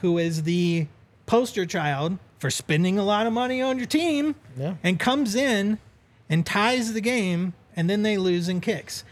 [0.00, 0.88] who is the
[1.26, 4.74] poster child for spending a lot of money on your team, Yeah.
[4.82, 5.78] and comes in
[6.28, 9.04] and ties the game, and then they lose in kicks.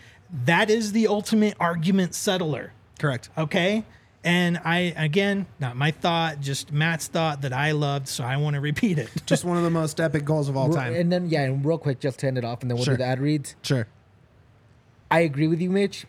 [0.46, 2.72] That is the ultimate argument settler.
[2.98, 3.28] Correct.
[3.38, 3.84] Okay.
[4.24, 8.54] And I, again, not my thought, just Matt's thought that I loved, so I want
[8.54, 9.10] to repeat it.
[9.26, 10.92] Just one of the most epic goals of all time.
[10.92, 12.94] And then yeah, and real quick, just to end it off, and then we'll Sure.
[12.94, 13.54] do the ad reads.
[13.62, 13.86] Sure.
[15.08, 16.04] I agree with you, Mitch.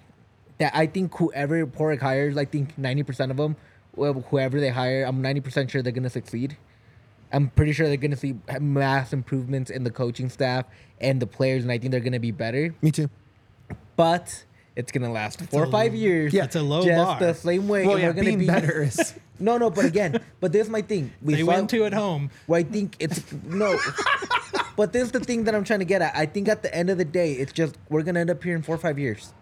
[0.60, 3.56] That I think whoever Padraig hires, I think ninety percent of them,
[3.96, 6.58] whoever they hire, I'm ninety percent sure they're gonna succeed.
[7.32, 10.65] I'm pretty sure they're gonna see mass improvements in the coaching staff
[11.00, 12.74] and the players, and I think they're gonna be better.
[12.82, 13.10] Me too.
[13.96, 16.34] But it's gonna last four or a- five years.
[16.34, 17.20] Yeah, it's a low just bar.
[17.20, 17.86] the same way.
[17.86, 20.72] Well, yeah, we're gonna being be better is No, no, but again, but this is
[20.72, 21.12] my thing.
[21.22, 22.32] We They saw- win two at home.
[22.48, 23.78] Well, I think it's no.
[24.76, 26.15] but this is the thing that I'm trying to get at.
[26.15, 28.56] I think at the end of the day, it's just we're gonna end up here
[28.56, 29.34] in four or five years.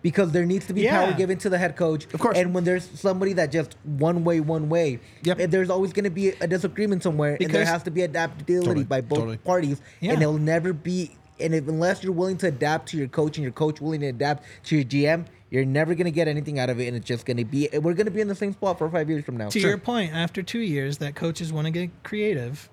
[0.00, 1.04] Because there needs to be Yeah.
[1.04, 2.06] power given to the head coach.
[2.14, 2.38] Of course.
[2.38, 5.40] And when there's somebody that just one way, one way, Yep.
[5.40, 7.36] and there's always going to be a disagreement somewhere.
[7.40, 9.36] and there has to be adaptability Totally, by both totally.
[9.38, 9.80] parties.
[10.00, 10.12] Yeah.
[10.12, 13.42] And it'll never be, and if, unless you're willing to adapt to your coach and
[13.42, 16.70] your coach willing to adapt to your GM, you're never going to get anything out
[16.70, 16.86] of it.
[16.86, 18.78] And it's just going to be, eh, we're going to be in the same spot
[18.78, 19.48] for five years from now.
[19.48, 22.68] To your point, after two years, that coaches want to get creative,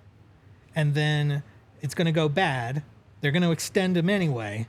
[0.76, 1.42] and then
[1.82, 2.84] it's going to go bad.
[3.22, 4.68] They're going to extend them anyway.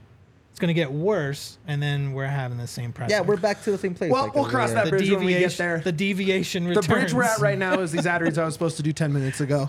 [0.57, 3.11] It's going to get worse, and then we're having the same process.
[3.11, 4.11] Yeah, we're back to the same place.
[4.11, 4.77] Well, like, we'll cross yeah.
[4.77, 5.81] that the bridge when we get there.
[5.81, 6.87] The deviation returns.
[6.87, 7.13] the returns.
[7.13, 9.43] bridge we're at right now is these adderings I was supposed to do 10 minutes
[9.43, 9.69] ago.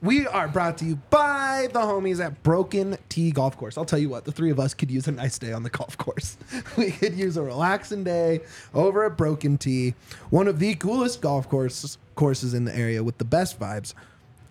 [0.00, 3.76] We are brought to you by the homies at Broken Tee Golf Course.
[3.76, 5.70] I'll tell you what, the three of us could use a nice day on the
[5.70, 6.36] golf course.
[6.76, 9.94] We could use a relaxing day over at Broken Tee,
[10.30, 13.92] one of the coolest golf courses courses in the area with the best vibes.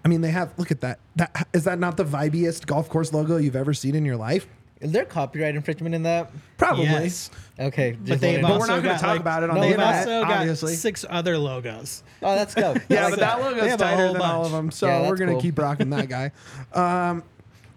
[0.04, 1.00] I mean, they have look at that.
[1.16, 4.48] That is that not the vibiest golf course logo you've ever seen in your life?
[4.80, 6.32] Is there copyright infringement in that?
[6.58, 6.84] Probably.
[6.86, 7.32] Yes.
[7.60, 8.44] Okay, But they've wondering.
[8.44, 10.22] we're also not gonna got, talk like- about it on No, the They've internet, also
[10.22, 10.76] got obviously.
[10.76, 12.04] six other logos.
[12.22, 12.76] oh, that's go.
[12.90, 13.38] Yeah, like but that.
[13.38, 14.54] that logo's They have a tighter whole than all of bunch.
[14.54, 15.42] them, so Yeah, we're that's gonna cool.
[15.42, 16.32] keep rocking that guy.
[16.74, 17.24] Um,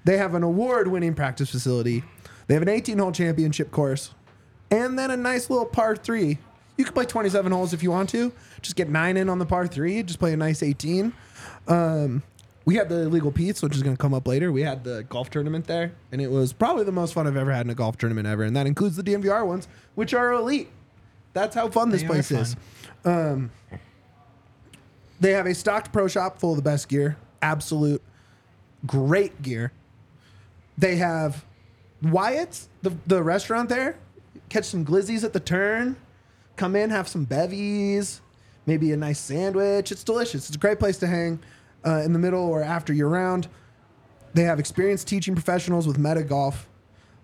[0.05, 2.03] they have an award-winning practice facility.
[2.47, 4.13] They have an 18-hole championship course,
[4.71, 6.39] and then a nice little par three.
[6.77, 8.33] You can play 27 holes if you want to.
[8.63, 10.03] Just get nine in on the par three.
[10.03, 11.13] Just play a nice 18.
[11.69, 12.23] Um,
[12.65, 14.53] we had the illegal Pete's, which is going to come up later.
[14.53, 17.53] We had the golf tournament there, and it was probably the most fun I've ever
[17.53, 20.69] had in a golf tournament ever, and that includes the DNVR ones, which are elite.
[21.33, 22.57] That's how fun this They place is.
[23.05, 23.51] Um,
[25.21, 28.03] they have a stocked pro shop full of the best gear, absolute
[28.87, 29.73] great gear.
[30.77, 31.45] They have
[32.03, 33.97] Wyatt's, the, the restaurant there.
[34.49, 35.97] Catch some glizzies at the turn.
[36.57, 38.21] Come in, have some bevies,
[38.67, 39.93] maybe a nice sandwich.
[39.93, 40.49] It's delicious.
[40.49, 41.39] It's a great place to hang
[41.85, 43.49] uh, in the middle or after you're round.
[44.35, 46.69] They have experienced teaching professionals with Meta Golf.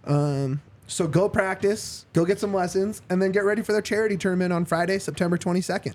[0.05, 4.17] Um, so go practice, go get some lessons, and then get ready for their charity
[4.17, 5.95] tournament on Friday, September 22nd.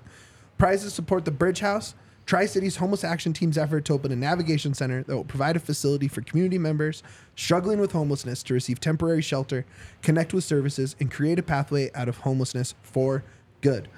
[0.58, 1.95] Prizes support the Bridge House,
[2.26, 5.60] Tri Cities Homeless Action Team's effort to open a navigation center that will provide a
[5.60, 7.04] facility for community members
[7.36, 9.65] struggling with homelessness to receive temporary shelter,
[10.02, 13.24] connect with services, and create a pathway out of homelessness for
[13.62, 13.89] good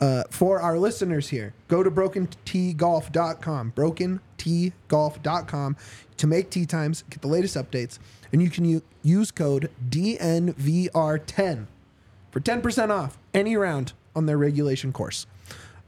[0.00, 5.76] uh, for our listeners here, go to brokentgolf.com, brokentgolf.com
[6.16, 7.98] to make tea times, get the latest updates,
[8.32, 11.66] and you can u- use code DNVR10
[12.30, 15.26] for 10% off any round on their regulation course.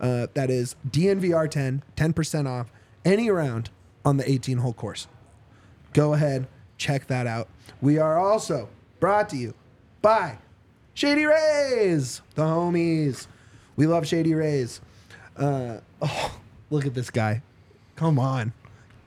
[0.01, 2.71] Uh, that is DNVR10, 10% off
[3.05, 3.71] any round
[4.05, 5.09] on the 18 hole course.
[5.93, 7.49] Go ahead, check that out.
[7.81, 8.69] We are also
[9.01, 9.55] brought to you
[10.01, 10.39] by
[10.95, 13.27] Shady Rays, the homies.
[13.79, 14.81] We love Shady Rays.
[15.37, 16.39] Uh, oh,
[16.71, 17.41] look at this guy.
[17.97, 18.53] Come on.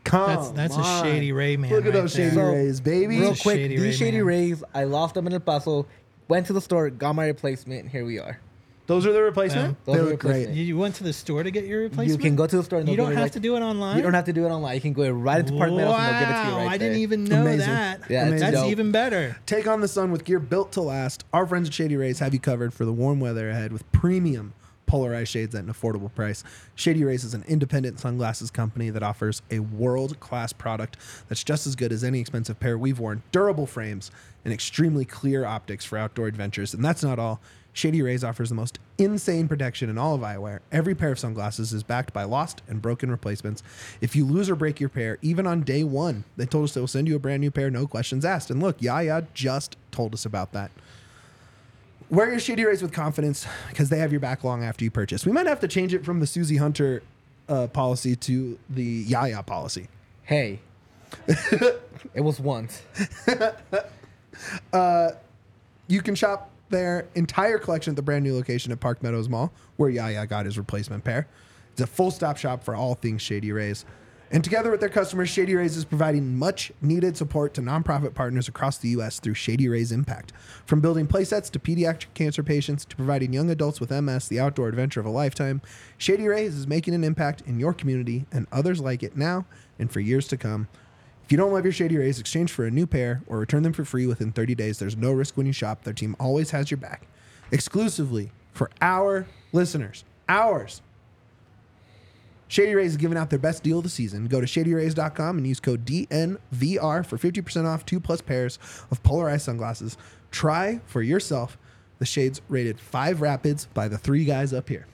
[0.03, 0.83] Come That's- that's a.
[1.03, 2.29] Shady Ray man Look at right those there.
[2.31, 3.19] Shady So, Rays, baby.
[3.19, 4.25] Real quick, Shady these Ray Shady man.
[4.25, 5.87] Rays, I lost them in a puzzle,
[6.27, 8.39] went to the store, got my replacement, and here we are.
[8.87, 9.77] Those are the replacement.
[9.85, 10.29] Those they are look great.
[10.31, 10.57] replacement.
[10.57, 12.07] You, you went to the store to get your replacement?
[12.09, 12.29] You replacement.
[12.31, 13.61] can go to the store and You they'll don't give have like- to do it
[13.61, 13.95] online.
[13.97, 14.75] You don't have to do it online.
[14.75, 16.67] You can go right into Park Meadows and they'll give it to you Wow, right
[16.67, 16.89] I there.
[16.89, 17.67] didn't even know Amazing.
[17.67, 18.01] that.
[18.09, 18.71] Yeah, it's that's dope.
[18.71, 19.37] even better.
[19.45, 21.23] Take on the sun with gear built to last.
[21.31, 24.53] Our friends at Shady Rays have you covered for the warm weather ahead with premium
[24.91, 26.43] polarized shades at an affordable price.
[26.75, 30.97] Shady Rays is an independent sunglasses company that offers a world class product
[31.29, 33.23] that's just as good as any expensive pair we've worn.
[33.31, 34.11] Durable frames
[34.43, 36.73] and extremely clear optics for outdoor adventures.
[36.73, 37.39] And that's not all.
[37.71, 40.59] Shady Rays offers the most insane protection in all of eyewear.
[40.73, 43.63] Every pair of sunglasses is backed by lost and broken replacements.
[44.01, 46.81] If you lose or break your pair, even on day one, they told us they
[46.81, 48.51] will send you a brand new pair, no questions asked.
[48.51, 50.69] And look, Yaya just told us about that.
[52.11, 55.25] Wear your Shady Rays with confidence because they have your back long after you purchase.
[55.25, 57.01] We might have to change it from the Susie Hunter
[57.47, 59.87] uh, policy to the Yaya policy.
[60.23, 60.59] Hey.
[61.27, 62.83] it was once.
[65.91, 69.51] You can shop their entire collection at the brand new location at Park Meadows Mall,
[69.75, 71.27] where Yaya got his replacement pair.
[71.73, 73.83] It's a full stop shop for all things Shady Rays.
[74.33, 78.47] And together with their customers, Shady Rays is providing much needed support to nonprofit partners
[78.47, 79.19] across the U.S.
[79.19, 80.31] through Shady Rays Impact.
[80.65, 84.69] From building playsets to pediatric cancer patients to providing young adults with MS the outdoor
[84.69, 85.61] adventure of a lifetime,
[85.97, 89.45] Shady Rays is making an impact in your community and others like it now
[89.77, 90.69] and for years to come.
[91.25, 93.73] If you don't love your Shady Rays, exchange for a new pair or return them
[93.73, 94.79] for free within 30 days.
[94.79, 95.83] There's no risk when you shop.
[95.83, 97.05] Their team always has your back.
[97.51, 100.05] Exclusively for our listeners.
[100.29, 100.81] Ours.
[102.51, 104.25] Shady Rays is giving out their best deal of the season.
[104.27, 108.59] Go to shadyrays.com and use code DNVR for 50% off two plus pairs
[108.91, 109.97] of polarized sunglasses.
[110.31, 111.57] Try for yourself
[111.99, 114.85] The Shades rated five rapids by the three guys up here.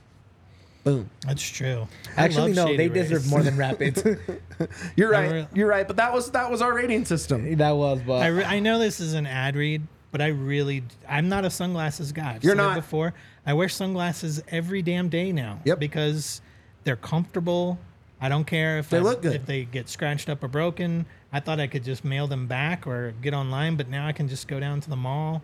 [0.84, 1.10] Boom.
[1.26, 1.88] That's true.
[2.16, 4.04] I Actually, no, Shady they deserve more than Rapids.
[4.96, 5.32] You're right.
[5.32, 5.88] re- You're right.
[5.88, 7.56] But that was that was our rating system.
[7.58, 9.82] that was, but I, re- I know this is an ad read,
[10.12, 12.36] but I really I'm not a sunglasses guy.
[12.36, 12.76] I've You're said it not.
[12.76, 13.16] before.
[13.48, 15.60] I wear sunglasses every damn day now.
[15.66, 15.80] Yep.
[15.80, 16.40] Because
[16.88, 17.78] they're comfortable.
[18.22, 19.36] I don't care if They I- look good.
[19.36, 21.06] if they get scratched up or broken.
[21.34, 24.30] I thought I could just mail them back or get online, but now I can
[24.30, 25.42] just go down to the mall.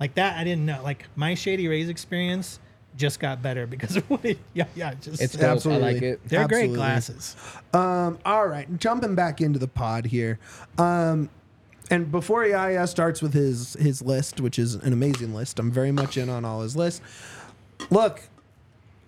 [0.00, 0.80] Like that, I didn't know.
[0.82, 2.58] Like my Shady Rays experience
[2.96, 4.38] just got better because of what it.
[4.54, 4.94] Yeah, yeah.
[4.94, 5.42] Just it's dope.
[5.42, 5.86] Absolutely.
[5.88, 6.20] I like it.
[6.26, 7.36] they're great glasses.
[7.74, 10.38] Um, all right, jumping back into the pod here.
[10.78, 11.28] Um,
[11.90, 15.92] and before Yaya starts with his his list, which is an amazing list, I'm very
[15.92, 17.02] much in on all his lists.
[17.90, 18.22] Look,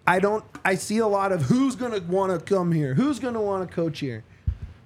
[0.09, 0.45] I don't.
[0.65, 3.41] I see a lot of who's going to want to come here, who's going to
[3.41, 4.25] want to coach here.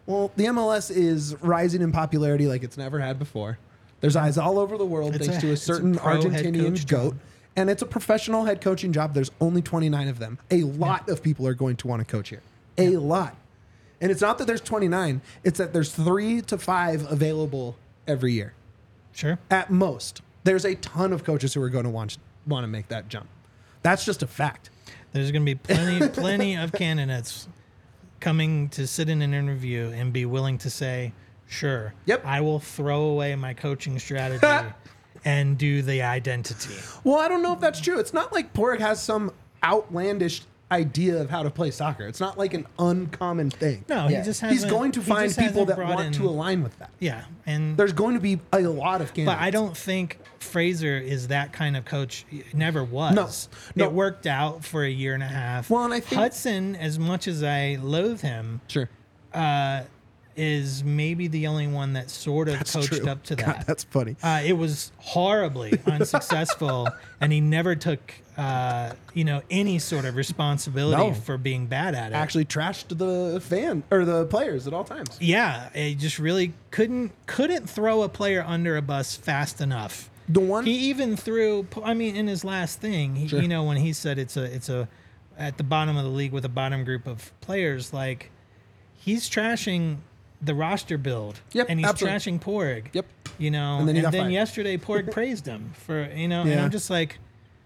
[0.05, 3.59] Well, the MLS is rising in popularity like it's never had before.
[4.01, 6.87] There's eyes all over the world It's thanks a- to a it's a certain Argentinian
[6.89, 7.11] goat.
[7.13, 7.19] job.
[7.55, 9.15] And it's a professional head coaching job.
[9.15, 10.39] There's only 29 of them.
[10.51, 12.41] A lot of people are going to want to coach here.
[12.79, 13.37] A lot.
[14.01, 17.77] And it's not that there's 29, it's that there's three to five available
[18.09, 18.55] every year
[19.13, 19.39] Sure.
[19.51, 20.23] at most.
[20.43, 23.29] There's a ton of coaches who are going to want want to make that jump.
[23.83, 24.71] That's just a fact.
[25.13, 27.49] There's going to be plenty, plenty of candidates
[28.21, 31.13] coming to sit in an interview and be willing to say,
[31.47, 32.25] "Sure, Yep.
[32.25, 34.69] I will throw away my coaching strategy
[35.25, 37.99] and do the identity." Well, I don't know if that's true.
[37.99, 39.33] It's not like Porg has some
[39.63, 40.43] outlandish
[40.73, 42.07] idea of how to play soccer.
[42.07, 43.85] It's not like an uncommon thing.
[43.89, 44.19] No, Yeah.
[44.21, 44.71] he just He's hasn't.
[44.73, 46.91] going to he find people that want in- to align with that.
[46.99, 49.39] Yeah, and There's going to be a lot of candidates.
[49.39, 52.25] but I don't think Fraser is that kind of coach.
[52.29, 53.15] He Never was.
[53.15, 53.29] No,
[53.77, 53.85] no.
[53.91, 55.71] It worked out for a year and a half.
[55.71, 58.89] Well, and I think- Hudson, as much as I loathe him, Sure.
[59.35, 59.83] uh,
[60.37, 63.09] is maybe the only one that sort of That's coached true.
[63.09, 63.67] up to God, that.
[63.67, 64.17] that's funny.
[64.23, 66.89] Uh, it was horribly unsuccessful,
[67.21, 71.15] and he never took, uh, you know, any sort of responsibility No.
[71.15, 72.15] for being bad at it.
[72.15, 75.17] Actually trashed the fan or the players at all times.
[75.21, 80.09] yeah, he just really couldn't couldn't throw a player under a bus fast enough.
[80.29, 81.67] The one He even threw.
[81.85, 83.43] I mean, in his last thing, he, Sure.
[83.43, 84.89] you know, when he said it's a it's a
[85.37, 88.31] at the bottom of the league with a bottom group of players, like
[88.95, 89.97] he's trashing
[90.43, 91.41] the roster build.
[91.53, 92.19] Yep, and he's absolutely.
[92.19, 92.87] trashing Porg.
[92.93, 93.07] Yep.
[93.39, 94.33] You know, And and then then, he got fired.
[94.33, 97.19] yesterday Porg praised him for you know, and I'm just like,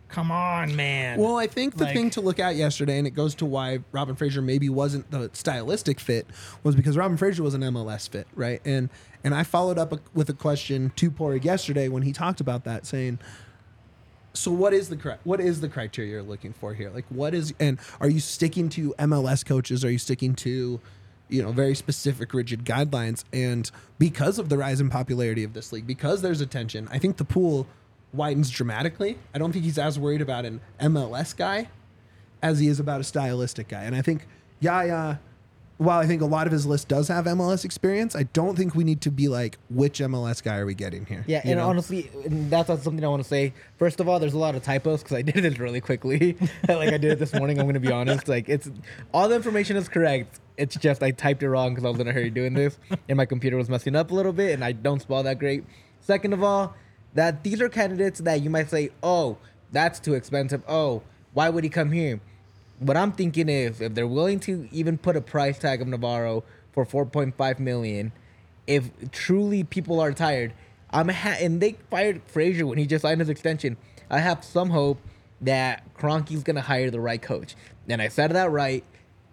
[0.08, 1.18] come on, man.
[1.18, 3.80] Well, I think the Like- thing to look at yesterday, and it goes to why
[3.92, 6.26] Robin Fraser maybe wasn't the stylistic fit,
[6.62, 8.60] was because Robin Fraser was an MLS fit, right?
[8.64, 8.90] And
[9.24, 12.86] and I followed up with a question to Porg yesterday when he talked about that,
[12.86, 13.18] saying,
[14.34, 16.90] "So what is the what is the criteria you're looking for here?
[16.90, 19.84] Like, what is and are you sticking to MLS coaches?
[19.84, 20.80] Are you sticking to
[21.28, 23.24] you know very specific rigid guidelines.
[23.32, 27.16] And because of the rise in popularity of this league because there's attention i think
[27.16, 27.66] the pool
[28.12, 29.18] widens dramatically.
[29.34, 31.68] I don't think he's as worried about an mls guy
[32.42, 33.84] as he is about a stylistic guy.
[33.84, 34.26] And i think
[34.60, 35.20] yaya
[35.78, 38.74] while i think a lot of his list does have mls experience i don't think
[38.74, 41.60] we need to be like which mls guy are we getting here Yeah, You and
[41.60, 41.68] know?
[41.68, 43.52] honestly, and that's something I want to say.
[43.78, 46.36] First of all, there's a lot of typos because I did it really quickly.
[46.68, 47.58] like I did it this morning.
[47.58, 48.28] I'm gonna be honest.
[48.28, 48.70] Like it's
[49.12, 50.40] all the information is correct.
[50.56, 53.16] It's just I typed it wrong because I was in a hurry doing this, and
[53.16, 55.64] my computer was messing up a little bit, and I don't spell that great.
[56.00, 56.74] Second of all,
[57.14, 59.36] that these are candidates that you might say, oh,
[59.72, 60.62] that's too expensive.
[60.68, 61.02] Oh,
[61.34, 62.20] why would he come here?
[62.78, 66.44] What I'm thinking is, if they're willing to even put a price tag of Navarro
[66.72, 68.12] for 4.5 million,
[68.66, 70.52] if truly people are tired,
[70.90, 73.76] I'm ha- and they fired Fraser when he just signed his extension.
[74.10, 75.00] I have some hope
[75.40, 77.54] that Kroenke's gonna hire the right coach.
[77.88, 78.84] And I said that right.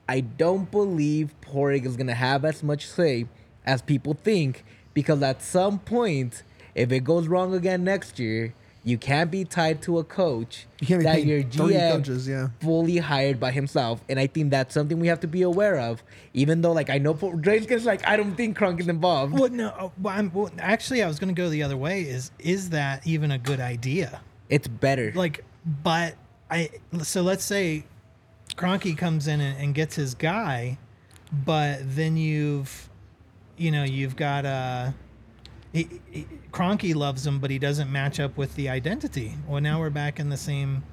[0.07, 3.27] I don't believe Padraig is gonna have as much say
[3.65, 4.63] as people think
[4.93, 6.43] because at some point,
[6.75, 8.53] if it goes wrong again next year,
[8.83, 12.49] you can't be tied to a coach You that your GM coaches, yeah.
[12.59, 16.03] fully hired by himself, and I think that's something we have to be aware of.
[16.33, 19.33] Even though, like, I know Po- Drake's like, I don't think Crunk is involved.
[19.39, 22.01] well, no, uh, well, I'm, well, actually, I was going to go the other way.
[22.01, 24.21] Is is that even a good idea?
[24.49, 25.11] It's better.
[25.15, 25.43] like
[25.81, 26.15] but
[26.51, 26.69] i
[27.03, 27.85] so let's say
[28.57, 30.77] Kroenke comes in and, and gets his guy
[31.31, 32.89] but then you've
[33.57, 34.91] you know you've got uh
[35.73, 39.79] he, he, Kroenke loves him but he doesn't match up with the identity well now
[39.79, 40.83] we're back in the same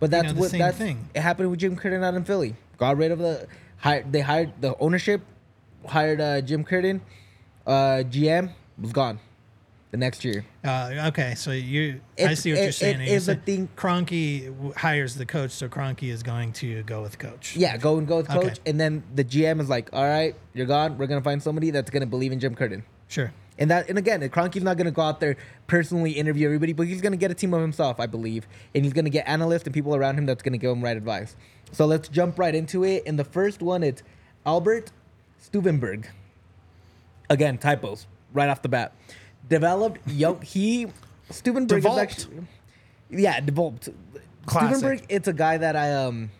[0.00, 1.08] But that's know, the what same that's thing.
[1.14, 2.54] It happened with Jim Curtin out in Philly.
[2.78, 3.46] Got rid of the
[3.78, 4.12] hired.
[4.12, 5.22] They hired the ownership,
[5.86, 7.00] hired uh, Jim Curtin.
[7.66, 9.18] Uh, GM was gone
[9.92, 10.44] the next year.
[10.64, 13.68] uh okay so you i see what it- you're saying it You're is a thing-
[13.76, 18.06] Kroenke hires the coach so Kroenke is going to go with coach Yeah, go and
[18.06, 18.60] go with coach, Okay.
[18.70, 20.98] and then the GM is like, "All right, you're gone.
[20.98, 24.20] We're gonna find somebody that's gonna believe in Jim Curtin." sure And that, and again,
[24.28, 25.36] Kroenke's not gonna go out there
[25.66, 28.92] personally interview everybody, but he's gonna get a team of himself, I believe, and he's
[28.92, 31.36] gonna get analysts and people around him that's gonna give him right advice.
[31.72, 33.04] So let's jump right into it.
[33.06, 34.02] And the first one, it's
[34.44, 34.90] Albert
[35.40, 36.06] Stuivenberg.
[37.30, 38.92] Again, typos right off the bat.
[39.48, 40.42] Developed young.
[40.42, 40.88] He
[41.30, 42.46] Stuivenberg is actually,
[43.10, 43.88] yeah, developed.
[44.46, 44.84] Classic.
[44.84, 46.30] Stuivenberg, it's a guy that I um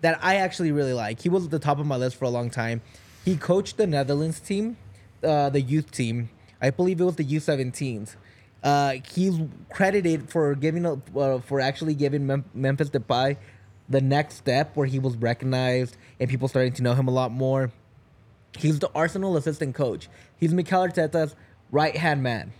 [0.00, 1.20] that I actually really like.
[1.20, 2.82] He was at the top of my list for a long time.
[3.24, 4.76] He coached the Netherlands team,
[5.22, 6.30] uh, the youth team.
[6.60, 8.16] I believe it was the U17s.
[8.62, 9.38] Uh, he's
[9.70, 13.36] credited for giving a, uh, for actually giving Mem- Memphis Depay
[13.88, 17.30] the next step where he was recognized and people starting to know him a lot
[17.30, 17.70] more.
[18.56, 20.08] He's the Arsenal assistant coach.
[20.36, 21.36] He's Mikel Arteta's
[21.70, 22.52] right hand man.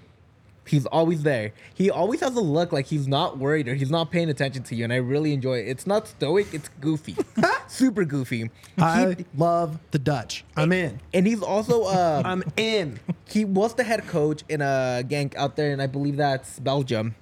[0.66, 1.52] He's always there.
[1.74, 4.74] He always has a look like he's not worried or he's not paying attention to
[4.74, 5.68] you, and I really enjoy it.
[5.68, 7.16] It's not stoic, it's goofy,
[7.68, 8.50] super goofy.
[8.78, 10.44] I He- love the Dutch.
[10.56, 11.00] I'm in.
[11.14, 12.98] and he's also uh, I'm in.
[13.28, 17.14] he was the head coach in a Genk out there, and I believe that's Belgium.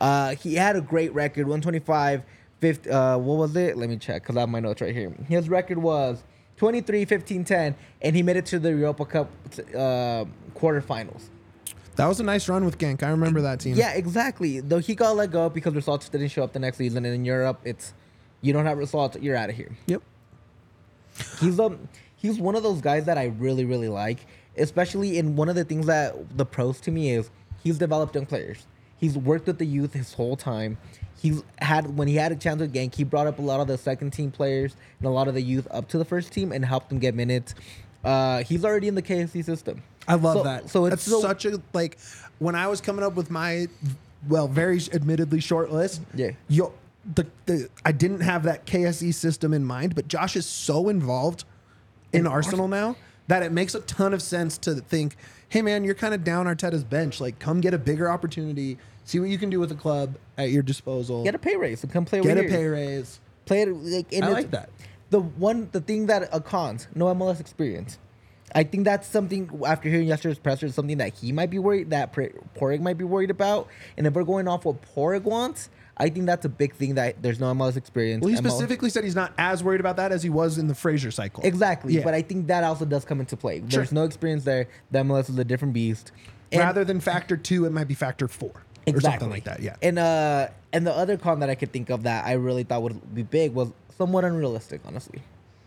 [0.00, 2.22] Uh, he had a great record, 125,
[2.60, 3.76] 50, uh, what was it?
[3.76, 5.12] Let me check because I have my notes right here.
[5.28, 6.22] His record was
[6.56, 9.30] 23, 15, 10, and he made it to the Europa Cup
[9.74, 10.24] uh,
[10.54, 11.28] quarterfinals.
[11.96, 13.04] That was a nice run with Genk.
[13.04, 13.76] I remember that team.
[13.76, 14.58] Yeah, exactly.
[14.60, 17.24] Though he got let go because results didn't show up the next season, and in
[17.24, 17.94] Europe, it's
[18.44, 19.72] you don't have results, you're out of here.
[19.86, 20.02] Yep.
[21.40, 24.26] He's um he's one of those guys that I really really like,
[24.56, 27.30] especially in one of the things that the pros to me is
[27.62, 28.66] he's developed young players.
[28.98, 30.78] He's worked with the youth his whole time.
[31.20, 33.66] He's had when he had a chance with Genk, he brought up a lot of
[33.66, 36.52] the second team players and a lot of the youth up to the first team
[36.52, 37.54] and helped them get minutes.
[38.04, 39.82] Uh, he's already in the KSE system.
[40.06, 40.68] I love So- that.
[40.68, 41.98] So it's so, such a like
[42.38, 43.68] when I was coming up with my
[44.28, 46.00] well, very admittedly short list.
[46.14, 46.30] Yeah.
[46.48, 46.72] Yo,
[47.12, 51.44] the, the I didn't have that KSE system in mind, but Josh is so involved
[52.12, 52.96] in Arsenal now
[53.26, 55.16] that it makes a ton of sense to think,
[55.48, 57.20] hey man, you're kind of down Arteta's bench.
[57.20, 60.50] Like, come get a bigger opportunity, see what you can do with the club at
[60.50, 61.24] your disposal.
[61.24, 62.50] get a pay raise and come play Get a here.
[62.50, 63.20] pay raise.
[63.46, 64.70] Play it like I like that.
[65.10, 67.98] The one, the thing that uh, cons no MLS experience.
[68.56, 72.12] I think that's something after hearing yesterday's presser, something that he might be worried that
[72.12, 73.68] Padraig might be worried about.
[73.96, 77.22] And if we're going off what Padraig wants, I think that's a big thing that
[77.22, 78.22] there's no MLS experience.
[78.22, 80.66] Well, he MLS specifically said he's not as worried about that as he was in
[80.66, 81.44] the Fraser cycle.
[81.44, 82.02] exactly, Yeah.
[82.04, 83.58] but I think that also does come into play.
[83.60, 83.68] Sure.
[83.68, 84.66] There's no experience there.
[84.90, 86.10] The MLS is a different beast.
[86.50, 88.50] And- Rather than factor two, it might be factor four
[88.86, 89.60] or something like that.
[89.60, 89.76] Yeah.
[89.82, 92.82] And uh, and the other con that I could think of that I really thought
[92.82, 95.22] would be big was somewhat unrealistic, honestly.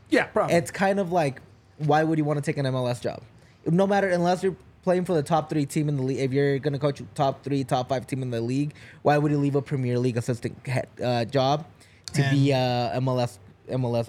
[0.10, 0.56] yeah, probably.
[0.56, 1.42] It's kind of like,
[1.78, 3.22] why would you want to take an MLS job?
[3.66, 4.56] No matter unless you're
[4.88, 6.18] playing for the top three team in the league.
[6.20, 9.38] If you're gonna coach top three, top five team in the league, why would you
[9.38, 11.66] leave a Premier League assistant head, uh, job
[12.14, 13.38] to be uh, MLS
[13.70, 14.08] MLS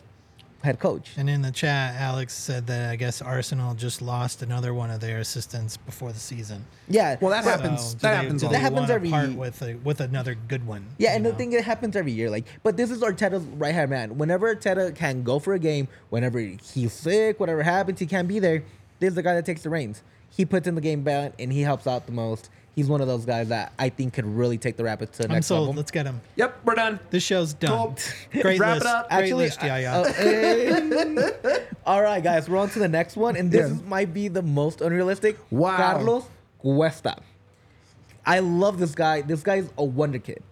[0.63, 1.11] head coach?
[1.17, 5.01] And in the chat, Alex said that I guess Arsenal just lost another one of
[5.01, 6.65] their assistants before the season.
[6.89, 7.17] Yeah.
[7.21, 7.95] Well, that but- happens.
[7.95, 8.41] Do that they- happens.
[8.43, 10.87] do all they That happens every- part with a, with another good one.
[10.99, 11.33] Yeah, and know?
[11.33, 12.31] the thing that happens every year.
[12.31, 14.17] Like, but this is Arteta's right hand man.
[14.17, 18.39] Whenever Arteta can go for a game, whenever he's sick, whatever happens, he can't be
[18.39, 18.63] there.
[19.01, 20.05] This is the guy that takes the reins.
[20.31, 22.51] He puts in the game back and he helps out the most.
[22.77, 25.29] He's one of those guys that I think could really take the Rapids to the
[25.31, 25.63] I'm next sold.
[25.63, 25.75] level.
[25.75, 26.21] Let's get him.
[26.37, 27.01] Yep, we're done.
[27.11, 27.97] This show's done.
[28.33, 28.43] Cool.
[28.43, 29.09] Great Wrap it up.
[29.09, 29.99] Great Actually, list, yeah, yeah.
[29.99, 31.59] uh, eh.
[31.87, 33.79] all right, guys, we're on to the next one, and this Yeah.
[33.89, 35.39] might be the most unrealistic.
[35.51, 35.77] Wow.
[35.77, 36.25] Carlos
[36.61, 37.17] Cuesta.
[38.25, 39.23] I love this guy.
[39.23, 40.43] This guy's a wonder kid.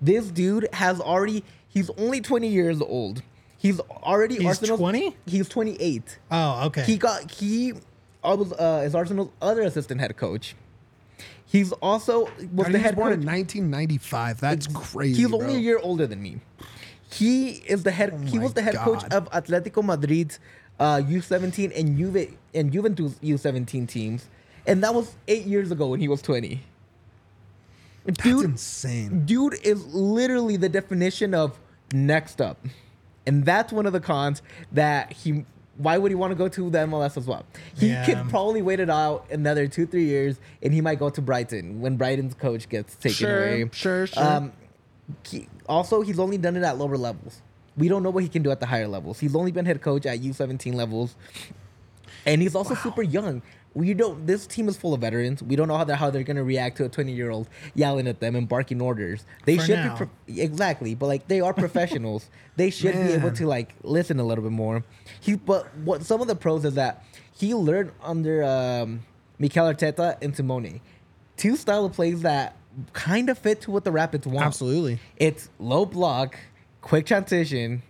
[0.00, 1.42] This dude has already.
[1.68, 3.22] He's only 20 years old.
[3.58, 4.50] He's already Arsenal.
[4.50, 5.16] He's Arsenal's- 20?
[5.26, 6.18] He's 28.
[6.30, 6.82] oh, okay.
[6.82, 7.82] He got he was
[8.26, 10.54] uh, is Arsenal's other assistant head coach.
[11.46, 13.20] He's also was God, the he was head born coach.
[13.20, 14.40] in 1995.
[14.40, 15.14] That's crazy.
[15.22, 15.40] He's bro.
[15.40, 16.40] only a year older than me.
[17.12, 18.12] He is the head.
[18.28, 20.40] he was the head coach of Atletico Madrid's
[20.80, 24.28] uh, U17 and Juve and Juventus U17 teams,
[24.66, 26.60] and that was eight years ago when he was 20.
[28.04, 29.24] That's Dude, insane.
[29.26, 31.58] dude is literally the definition of
[31.92, 32.64] next up,
[33.26, 35.44] and that's one of the cons that he.
[35.78, 37.44] Why would he want to go to the MLS as well?
[37.78, 38.04] He Yeah.
[38.06, 41.80] could probably wait it out another two, three years, and he might go to Brighton
[41.80, 43.70] when Brighton's coach gets taken Sure, away.
[43.72, 44.22] sure, sure.
[44.24, 44.52] Um,
[45.28, 47.42] he, also, he's only done it at lower levels.
[47.76, 49.18] We don't know what he can do at the higher levels.
[49.20, 51.14] He's only been head coach at U17 levels,
[52.24, 53.42] and he's also super young.
[53.76, 54.26] We don't.
[54.26, 55.42] This team is full of veterans.
[55.42, 58.08] We don't know how they're how they're gonna react to a 20 year old yelling
[58.08, 59.26] at them and barking orders.
[59.44, 59.92] They For should now.
[59.98, 62.30] be pro- exactly, but like they are professionals.
[62.56, 64.82] they should be able to like listen a little bit more.
[65.20, 67.04] He, but what some of the pros is that
[67.34, 69.00] he learned under um,
[69.38, 70.80] Mikel Arteta and Simeone,
[71.36, 72.56] two style of plays that
[72.94, 74.46] kind of fit to what the Rapids want.
[74.46, 75.00] Absolutely.
[75.18, 76.38] It's low block,
[76.80, 77.82] quick transition,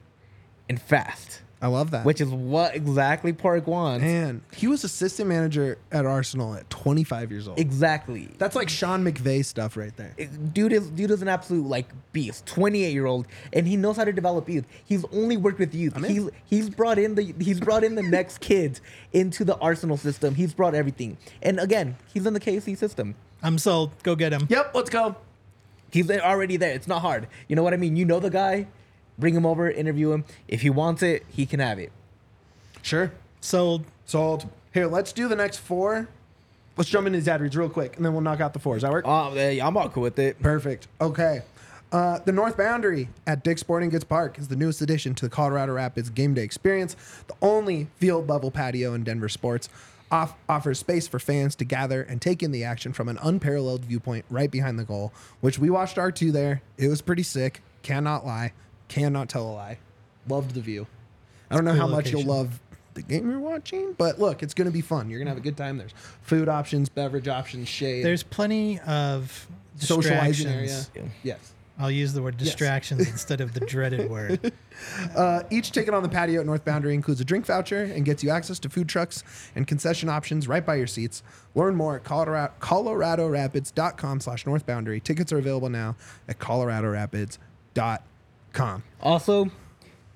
[0.68, 1.42] and fast.
[1.62, 2.04] I love that.
[2.04, 4.02] which is what exactly Park wants.
[4.04, 7.58] Man, he was assistant manager at Arsenal at 25 years old.
[7.58, 8.28] exactly.
[8.36, 10.14] That's like Sean McVay stuff right there.
[10.52, 14.04] dude is dude is an absolute like beast 28 year old and he knows how
[14.04, 17.84] to develop youth he's only worked with youth he's he's brought in the he's brought
[17.84, 18.80] in the next kids
[19.12, 23.58] into the arsenal system he's brought everything and again he's in the kc system I'm
[23.58, 23.90] sold.
[24.02, 24.46] Go get him.
[24.48, 25.14] Yep, let's go.
[25.90, 28.66] he's already there it's not hard you know what i mean you know the guy
[29.18, 31.92] bring him over interview him if he wants it he can have it
[32.82, 33.10] Sure.
[33.40, 33.84] Sold.
[34.04, 34.48] Sold.
[34.72, 36.08] Here, let's do the next four.
[36.76, 38.74] Let's jump into these ad reads real quick, and then we'll knock out the four.
[38.74, 39.04] Does that work?
[39.08, 40.86] oh yeah, i'm all cool with it Perfect.
[41.00, 41.42] Okay.
[41.92, 45.30] Uh, the North Boundary at Dick's Sporting Goods Park is the newest addition to the
[45.30, 46.94] Colorado Rapids game day experience.
[47.28, 49.68] The only field level patio in Denver sports
[50.10, 53.84] off- offers space for fans to gather and take in the action from an unparalleled
[53.84, 56.60] viewpoint right behind the goal, which we watched R2 there.
[56.76, 57.62] It was pretty sick.
[57.82, 58.52] Cannot lie.
[58.88, 59.78] Cannot tell a lie.
[60.28, 60.86] Loved the view.
[61.50, 62.60] I don't know cool how much you'll love
[62.94, 65.08] the game you're watching, but look, it's going to be fun.
[65.10, 65.76] You're going to have a good time.
[65.76, 70.82] There's food options, beverage options, shade, There's plenty of socializing area.
[71.22, 71.52] Yes.
[71.78, 74.52] I'll use the word distractions instead of the dreaded word.
[75.16, 78.22] Uh, each ticket on the patio at North Boundary includes a drink voucher and gets
[78.22, 79.24] you access to food trucks
[79.54, 81.22] and concession options right by your seats.
[81.54, 85.00] Learn more at Colorado, coloradorapids.com slash North Boundary.
[85.00, 85.96] Tickets are available now
[86.28, 87.98] at coloradorapids.com.
[89.00, 89.50] Also,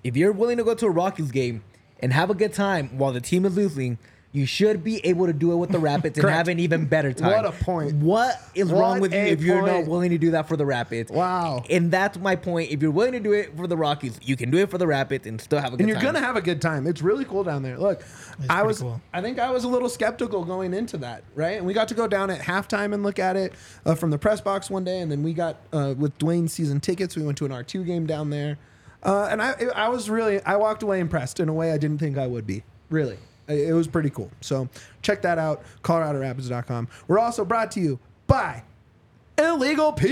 [0.03, 1.63] if you're willing to go to a Rockies game
[2.01, 3.99] and have a good time while the team is losing,
[4.33, 6.37] you should be able to do it with the Rapids and Correct.
[6.37, 7.33] have an even better time.
[7.33, 7.95] What a point.
[7.95, 10.57] What is What wrong with you a if you're not willing to do that for
[10.57, 11.11] the Rapids?
[11.11, 11.65] Wow.
[11.69, 12.71] And that's my point.
[12.71, 14.87] If you're willing to do it for the Rockies, you can do it for the
[14.87, 15.89] Rapids and still have a good time.
[15.89, 16.87] And you're going to have a good time.
[16.87, 17.77] It's really cool down there.
[17.77, 18.05] Look,
[18.49, 19.01] I was cool.
[19.13, 21.57] I think I was a little skeptical going into that, right?
[21.57, 23.53] And we got to go down at halftime and look at it
[23.85, 26.79] uh, from the press box one day and then we got uh, with Dwayne's season
[26.79, 28.59] tickets, we went to an R2 game down there.
[29.03, 31.99] Uh, and I I was really I walked away impressed in a way I didn't
[31.99, 32.63] think I would be.
[32.91, 33.17] Really.
[33.53, 34.31] It was pretty cool.
[34.41, 34.69] So
[35.03, 36.89] check that out, coloradorapids.com.
[37.09, 38.63] We're also brought to you by
[39.39, 40.11] Illegal Pete's.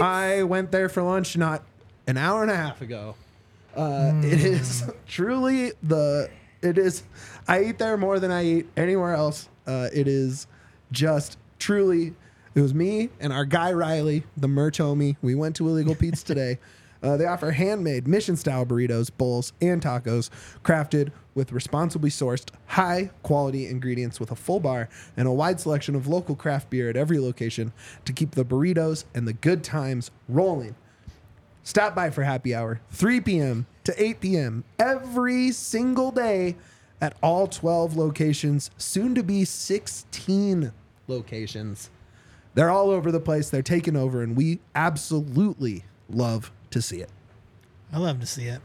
[0.00, 1.62] I went there for lunch not
[2.06, 3.14] an hour and a half ago.
[3.76, 6.30] Uh, It is truly the.
[6.62, 7.04] It is.
[7.46, 9.48] I eat there more than I eat anywhere else.
[9.66, 10.46] Uh, it is
[10.92, 12.14] just truly.
[12.54, 15.16] It was me and our guy Riley, the merch homie.
[15.22, 16.58] We went to Illegal Pete's today.
[17.02, 20.30] Uh, they offer handmade mission style burritos, bowls, and tacos
[20.64, 25.94] crafted with responsibly sourced, high quality ingredients with a full bar and a wide selection
[25.94, 27.72] of local craft beer at every location
[28.04, 30.74] to keep the burritos and the good times rolling.
[31.62, 33.66] Stop by for happy hour, 3 p.m.
[33.84, 34.64] to 8 p.m.
[34.78, 36.56] every single day
[37.00, 40.72] at all 12 locations, soon to be 16
[41.06, 41.90] locations.
[42.54, 43.50] They're all over the place.
[43.50, 47.10] They're taking over, and we absolutely love to see it.
[47.92, 48.60] I love to see it.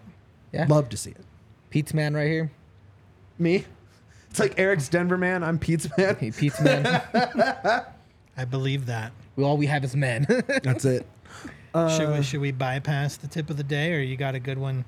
[0.52, 0.66] yeah.
[0.68, 1.22] Love to see it.
[1.70, 2.52] Pete's man right here.
[3.40, 3.66] Me?
[4.30, 5.44] It's like Eric's Denver man.
[5.44, 6.16] I'm Pete's man.
[6.18, 6.86] Hey, Pete's man.
[8.38, 9.12] I believe that.
[9.36, 10.26] we all we have is men.
[10.64, 11.06] That's it.
[11.74, 11.80] should
[12.10, 14.58] Uh, we should we bypass the tip of the day, or you got a good
[14.58, 14.86] one?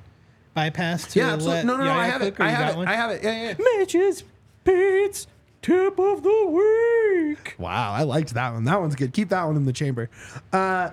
[0.53, 1.57] Bypass to Yeah, absolutely.
[1.63, 1.91] let No, no, no.
[1.91, 2.39] I have cook, it.
[2.39, 2.78] or I you have got it.
[2.78, 2.88] one?
[2.88, 3.24] I have it.
[3.24, 3.80] Yeah, yeah.
[3.80, 4.24] Mitch's
[4.63, 5.28] Pete's
[5.61, 7.55] tip of the week.
[7.57, 8.63] Wow, I liked that one.
[8.66, 9.13] That one's good.
[9.13, 10.09] Keep that one in the chamber.
[10.53, 10.91] Uh,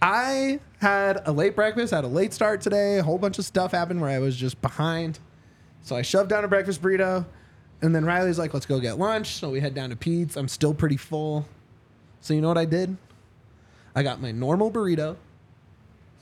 [0.00, 2.98] I had a late breakfast, had a late start today.
[2.98, 5.18] A whole bunch of stuff happened where I was just behind.
[5.82, 7.26] So I shoved down a breakfast burrito.
[7.82, 9.34] And then Riley's like, let's go get lunch.
[9.34, 10.36] So we head down to Pete's.
[10.36, 11.46] I'm still pretty full.
[12.20, 12.96] So you know what I did?
[13.94, 15.16] I got my normal burrito,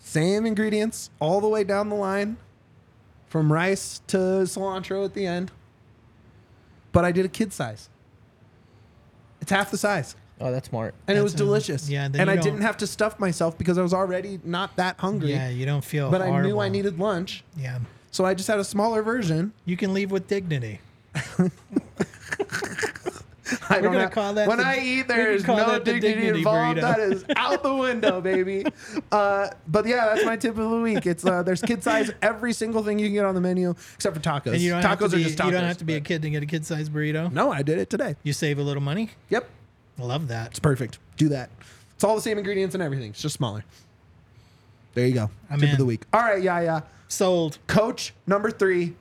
[0.01, 2.39] same ingredients all the way down the line,
[3.27, 5.51] from rice to cilantro at the end.
[6.93, 7.91] But I did a kid size.
[9.43, 10.95] It's half the size oh, that's smart.
[11.09, 11.89] and it was That's a- delicious.
[11.91, 14.39] yeah, then and you I don't- didn't have to stuff myself because I was already
[14.45, 15.31] not that hungry.
[15.31, 16.11] Yeah, you don't feel.
[16.11, 17.79] but I knew I needed lunch, Yeah,
[18.11, 19.53] so I just had a smaller version.
[19.65, 20.81] you can leave with dignity.
[23.69, 24.97] I We're don't gonna have- call that when the- I eat.
[25.09, 26.79] we There can is call no that the dignity, dignity involved.
[26.79, 26.83] burrito.
[26.83, 28.65] That is out the window, baby.
[29.13, 31.07] Uh, but yeah, that's my tip of the week.
[31.07, 34.17] It's uh, there's kid size every single thing you can get on the menu except
[34.17, 34.53] for tacos.
[34.55, 35.23] And you don't tacos have to are be.
[35.25, 35.47] just tacos.
[35.47, 37.31] you don't have to be a but- kid to get a kid-sized burrito.
[37.33, 38.17] No, I did it today.
[38.25, 39.11] You save a little money.
[39.31, 39.49] Yep,
[39.99, 40.49] I love that.
[40.51, 40.99] it's perfect.
[41.17, 41.51] Do that.
[41.95, 43.11] It's all the same ingredients and everything.
[43.11, 43.65] It's just smaller.
[44.95, 45.31] There you go.
[45.51, 46.05] I'm tip of the week.
[46.13, 46.81] All right, yeah, yeah.
[47.09, 47.59] Sold.
[47.67, 48.95] Coach number three.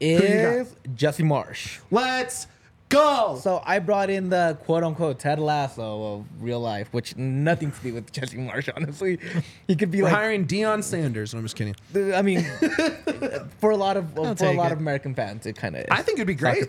[0.00, 1.78] Is Jesse Marsch.
[1.90, 2.46] Let's
[2.88, 3.38] go.
[3.42, 7.80] So I brought in the quote unquote Ted Lasso of real life, which nothing to
[7.82, 9.18] do with Jesse Marsch, honestly.
[9.66, 11.34] He could be We're like hiring Deion Sanders.
[11.34, 11.74] No, I'm just kidding.
[12.14, 12.42] I mean,
[13.60, 14.72] for a lot of for a take lot it.
[14.72, 15.84] of American fans, it kind of.
[15.90, 16.64] I think it'd be great.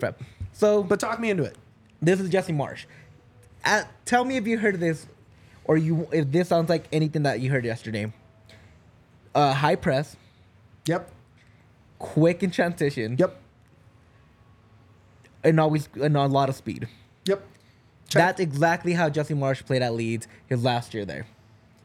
[0.52, 1.56] So, But talk me into it.
[2.02, 2.84] this is Jesse Marsch.
[3.64, 5.06] Uh, tell me if you heard this,
[5.64, 8.12] or you if this sounds like anything that you heard yesterday.
[9.34, 10.16] Uh, high press,
[10.86, 11.10] Yep.
[11.98, 13.36] quick in transition, Yep.
[15.44, 16.88] and always and a lot of speed.
[17.24, 17.42] Yep.
[18.12, 21.26] That's exactly how Jesse Marsch played at Leeds his last year there.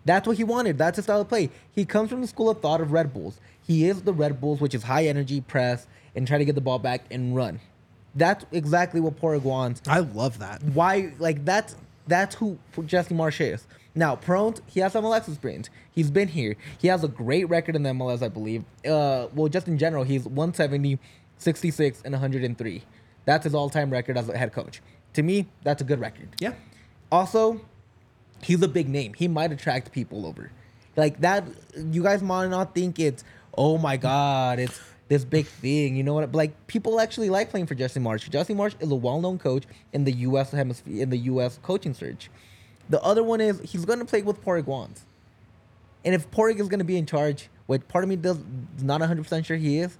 [0.03, 0.77] That's what he wanted.
[0.77, 1.49] That's his style of play.
[1.71, 3.39] He comes from the school of thought of Red Bulls.
[3.61, 6.61] He is the Red Bulls, which is high energy, press, and try to get the
[6.61, 7.59] ball back and run.
[8.17, 9.81] That's exactly what Padraig wants.
[9.87, 10.63] I love that.
[10.63, 11.75] Why, like that's
[12.07, 13.67] that's who Jesse Marsch is.
[13.93, 15.69] Now, Pront, he has MLS experience.
[15.91, 16.55] He's been here.
[16.77, 18.63] He has a great record in the MLS, I believe.
[18.85, 20.99] Uh, well, just in general, he's 170,
[21.39, 22.83] 66, and 103.
[23.25, 24.81] That's his all-time record as a head coach.
[25.13, 26.29] To me, that's a good record.
[26.39, 26.53] Yeah.
[27.11, 27.61] Also,
[28.43, 29.13] he's a big name.
[29.13, 30.51] He might attract people over.
[30.95, 33.23] Like that, you guys might not think it's,
[33.57, 35.95] oh my God, it's this big thing.
[35.95, 36.33] You know what?
[36.33, 38.29] Like people actually like playing for Jesse Marsch.
[38.29, 40.51] Jesse Marsch is a well-known coach in the U.S.
[40.51, 41.59] hemisphere, in the U.S.
[41.61, 42.29] coaching search.
[42.89, 45.05] The other one is he's going to play with Padraig Wands.
[46.05, 48.39] And if Padraig is going to be in charge, which part of me does
[48.81, 49.97] not 100% sure he is,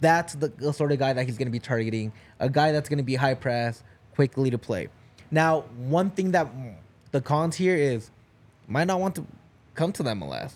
[0.00, 2.12] that's the, the sort of guy that he's going to be targeting.
[2.38, 3.82] A guy that's going to be high press,
[4.14, 4.88] quickly to play.
[5.30, 6.48] Now, one thing that
[7.10, 8.10] the cons here is
[8.68, 9.26] might not want to
[9.74, 10.52] come to the MLS.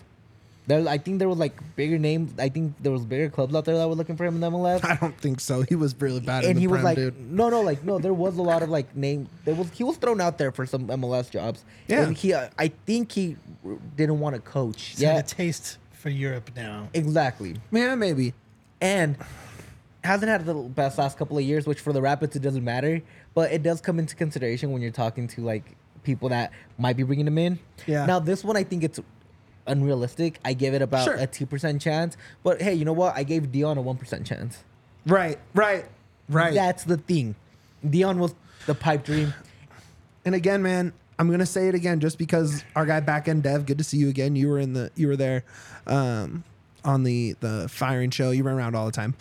[0.67, 2.33] There, I think there was like bigger names.
[2.37, 4.85] I think there was bigger clubs out there that were looking for him in MLS.
[4.89, 5.63] I don't think so.
[5.63, 7.19] He was really bad in and the he was like, dude.
[7.31, 7.97] no, no, like no.
[7.97, 9.27] There was a lot of like name.
[9.43, 11.65] There was he was thrown out there for some MLS jobs.
[11.87, 12.03] Yeah.
[12.03, 13.37] and he, uh, I think he
[13.95, 14.81] didn't want to coach.
[14.83, 16.89] He's Yeah, had a taste for Europe now.
[16.93, 17.55] exactly.
[17.71, 18.33] Yeah, maybe.
[18.79, 19.17] and
[20.03, 23.01] hasn't had the best last couple of years, which for the Rapids it doesn't matter,
[23.35, 25.63] but it does come into consideration when you're talking to like
[26.03, 27.59] people that might be bringing him in.
[27.85, 28.05] Yeah.
[28.05, 28.99] Now this one I think it's
[29.67, 30.39] unrealistic.
[30.43, 31.15] I give it about Sure.
[31.15, 33.15] a two percent chance, but hey, you know what?
[33.15, 34.59] I gave Deion a one percent chance.
[35.05, 35.85] Right, right,
[36.29, 36.53] right.
[36.53, 37.35] That's the thing.
[37.85, 38.35] Deion was
[38.67, 39.33] the pipe dream.
[40.25, 43.65] And again, man, I'm gonna say it again just because our guy back end dev,
[43.65, 44.35] good to see you again.
[44.35, 45.43] You were in the you were there
[45.87, 46.43] um,
[46.85, 48.31] on the the firing show.
[48.31, 49.15] You were around all the time.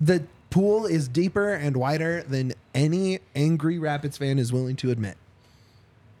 [0.00, 5.16] The pool is deeper and wider than any angry Rapids fan is willing to admit.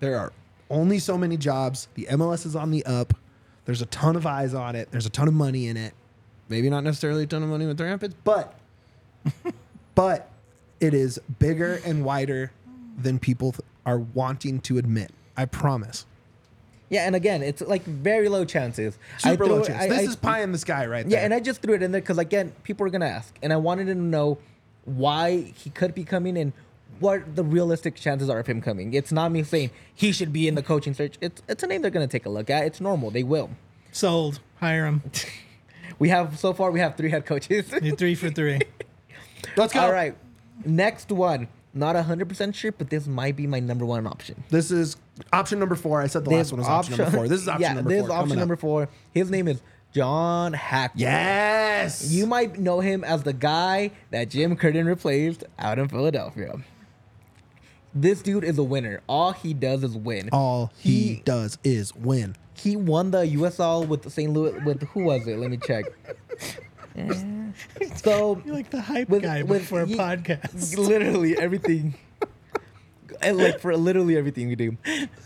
[0.00, 0.32] There are
[0.68, 1.88] only so many jobs.
[1.94, 3.14] The MLS is on the up.
[3.66, 4.90] There's a ton of eyes on it.
[4.90, 5.92] There's a ton of money in it.
[6.48, 8.54] Maybe not necessarily a ton of money with the Rapids, but
[9.94, 10.28] but
[10.80, 12.52] it is bigger and wider
[12.96, 15.10] than people th- are wanting to admit.
[15.36, 16.06] I promise.
[16.88, 18.96] Yeah, and again, it's like very low chances.
[19.18, 19.82] Super low it- chance.
[19.82, 21.24] I- this I- is pie in the sky right Yeah, there.
[21.24, 23.56] and I just threw it in there because again, people are gonna ask, and I
[23.56, 24.38] wanted to know
[24.84, 26.52] why he could be coming and
[27.00, 28.94] what the realistic chances are of him coming.
[28.94, 31.16] It's not me saying he should be in the coaching search.
[31.20, 32.64] It's it's a name they're gonna take a look at.
[32.64, 33.10] It's normal.
[33.10, 33.50] They will.
[33.92, 34.40] Sold.
[34.60, 35.02] Hire him.
[35.98, 37.72] We have so far we have three head coaches.
[37.80, 38.60] You're three for three.
[39.56, 39.80] Let's go.
[39.80, 40.14] All right,
[40.64, 41.48] next one.
[41.72, 44.44] Not hundred percent sure, but this might be my number one option.
[44.50, 44.96] This is
[45.32, 46.02] option number four.
[46.02, 47.28] I said the last one was option, number four.
[47.28, 48.08] This is option yeah, number this four.
[48.08, 48.40] is option coming up.
[48.40, 48.88] number four.
[49.12, 49.62] His name is
[49.92, 51.00] John Hackworth.
[51.00, 52.10] Yes.
[52.10, 56.60] You might know him as the guy that Jim Curtin replaced out in Philadelphia.
[57.98, 59.00] This dude is a winner.
[59.08, 60.28] All he does is win.
[60.30, 62.36] All he, He- does is win.
[62.54, 64.32] He won the USL with St.
[64.32, 65.38] Louis with who was it?
[65.38, 65.84] Let me check.
[67.96, 70.76] So You're like the hype With- guy with- before a ye- podcast.
[70.88, 71.94] literally everything.
[73.22, 74.76] and like for literally everything we do.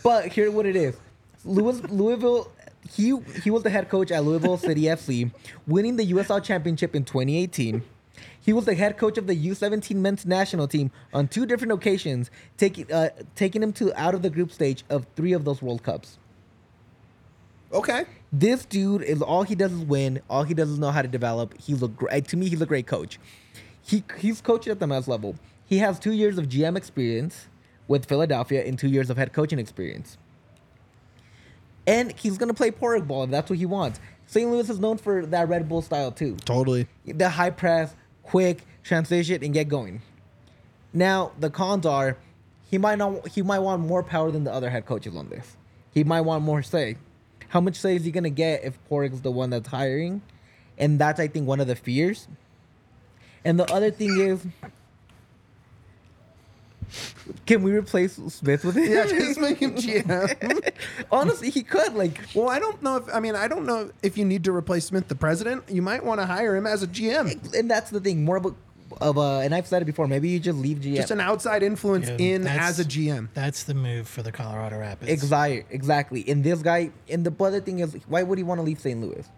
[0.05, 0.97] But here what it is.
[1.45, 2.51] Louis Louisville
[2.93, 5.31] he he was the head coach at Louisville City FC,
[5.67, 7.83] winning the USL championship in 2018.
[8.41, 12.31] He was the head coach of the U17 men's national team on two different occasions,
[12.57, 15.83] taking uh, taking him to out of the group stage of three of those World
[15.83, 16.19] Cups.
[17.73, 18.05] Okay.
[18.33, 20.21] This dude is all he does is win.
[20.29, 21.55] All he does is know how to develop.
[21.61, 22.49] He's a great to me.
[22.49, 23.19] He's a great coach.
[23.83, 25.37] He he's coached at the MS level.
[25.67, 27.49] He has two years of GM experience
[27.87, 30.17] with Philadelphia and two years of head coaching experience.
[31.87, 34.01] And he's gonna play Padraig ball if that's what he wants.
[34.27, 34.49] St.
[34.49, 36.37] Louis is known for that Red Bull style too.
[36.45, 36.87] Totally.
[37.05, 40.03] The high press, quick transition, and get going.
[40.93, 42.17] Now the cons are,
[42.71, 43.29] he might not.
[43.29, 45.57] He might want more power than the other head coaches on this.
[45.93, 46.97] He might want more say.
[47.49, 50.23] How much say is he gonna get if Padraig's the one that's hiring?
[50.79, 52.29] And that's I think one of the fears.
[53.45, 54.47] And the other thing is,
[57.47, 58.91] can we replace Smith with him?
[58.91, 60.73] Yeah, just make him GM.
[61.13, 61.95] Honestly, he could.
[61.95, 64.53] Like, well, I don't know if I mean I don't know if you need to
[64.53, 65.65] replace Smith, the president.
[65.69, 68.25] You might want to hire him as a GM, and that's the thing.
[68.25, 68.55] More of a,
[69.01, 70.07] of a, and I've said it before.
[70.09, 70.97] Maybe you just leave GM.
[70.97, 73.29] just an outside influence Yeah, in as a GM.
[73.35, 75.11] That's the move for the Colorado Rapids.
[75.11, 76.25] Exactly, exactly.
[76.29, 79.01] And this guy, and the other thing is, why would he want to leave St.
[79.01, 79.29] Louis?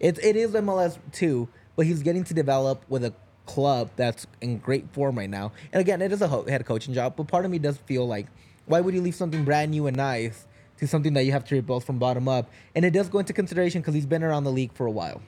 [0.00, 3.14] It's it is MLS too, but he's getting to develop with a
[3.46, 5.52] club that's in great form right now.
[5.72, 8.06] And again, it is a ho- head coaching job, but part of me does feel
[8.06, 8.26] like,
[8.66, 10.46] why would you leave something brand new and nice
[10.78, 12.48] to something that you have to rebuild from bottom up?
[12.74, 15.20] And it does go into consideration because he's been around the league for a while.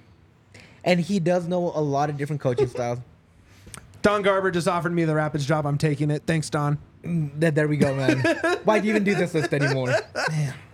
[0.84, 2.98] and he does know a lot of different coaching styles.
[4.02, 5.66] Don Garber just offered me the Rapids job.
[5.66, 6.22] I'm taking it.
[6.26, 6.78] Thanks, Don.
[7.04, 8.18] There, there we go, man.
[8.64, 9.94] Why do you even do this list anymore?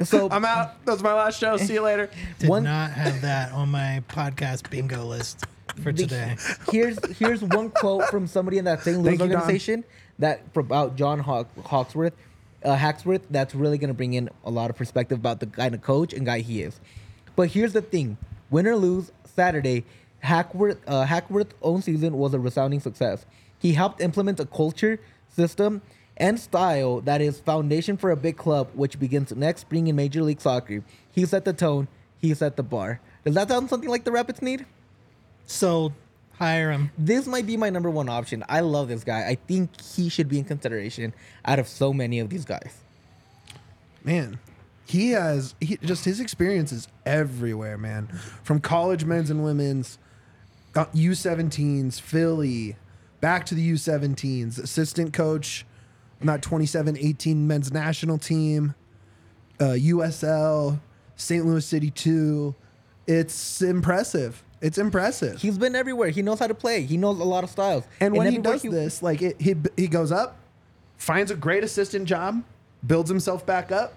[0.05, 0.85] So I'm out.
[0.85, 1.57] That was my last show.
[1.57, 2.11] See you later.
[2.39, 5.45] Did One- not have that on my podcast bingo list
[5.83, 6.37] for the- today.
[6.71, 8.97] here's here's one quote from somebody in that St.
[8.99, 9.37] Louis Thank you, Don.
[9.37, 9.85] organization
[10.19, 12.13] that about John Hawk, Hawksworth,
[12.65, 13.23] uh, Hacksworth.
[13.31, 16.25] That's really gonna bring in a lot of perspective about the kind of coach and
[16.27, 16.81] guy he is.
[17.37, 18.19] But here's the thing:
[18.51, 19.85] win or lose, Saturday,
[20.21, 23.27] Hackworth uh, Hackworth's own season was a resounding success.
[23.59, 25.83] He helped implement a culture, system,
[26.21, 30.23] and style that is foundation for a big club, which begins next spring in Major
[30.23, 30.85] League Soccer.
[31.11, 31.89] He set the tone.
[32.21, 33.01] He set the bar.
[33.25, 34.67] Does that sound something like the Rapids need?
[35.47, 35.93] So
[36.35, 36.91] hire him.
[36.97, 38.45] this might be my number one option.
[38.49, 39.27] I love this guy.
[39.27, 41.13] I think he should be in consideration
[41.45, 42.79] out of so many of these guys.
[44.05, 44.39] man
[44.91, 48.09] he has he just his experience is everywhere man
[48.43, 49.99] from college men's and women's
[50.75, 52.77] uh, u17s philly
[53.21, 55.65] back to the u17s assistant coach
[56.21, 58.75] on that 27-18 men's national team
[59.59, 60.79] uh, usl
[61.17, 62.55] st louis city 2
[63.07, 66.11] it's impressive it's impressive He's been everywhere.
[66.11, 66.83] He knows how to play.
[66.83, 67.85] He knows a lot of styles.
[67.99, 70.37] and when he does this, like it, he he goes up,
[70.99, 72.45] finds a great assistant job,
[72.87, 73.95] builds himself back up.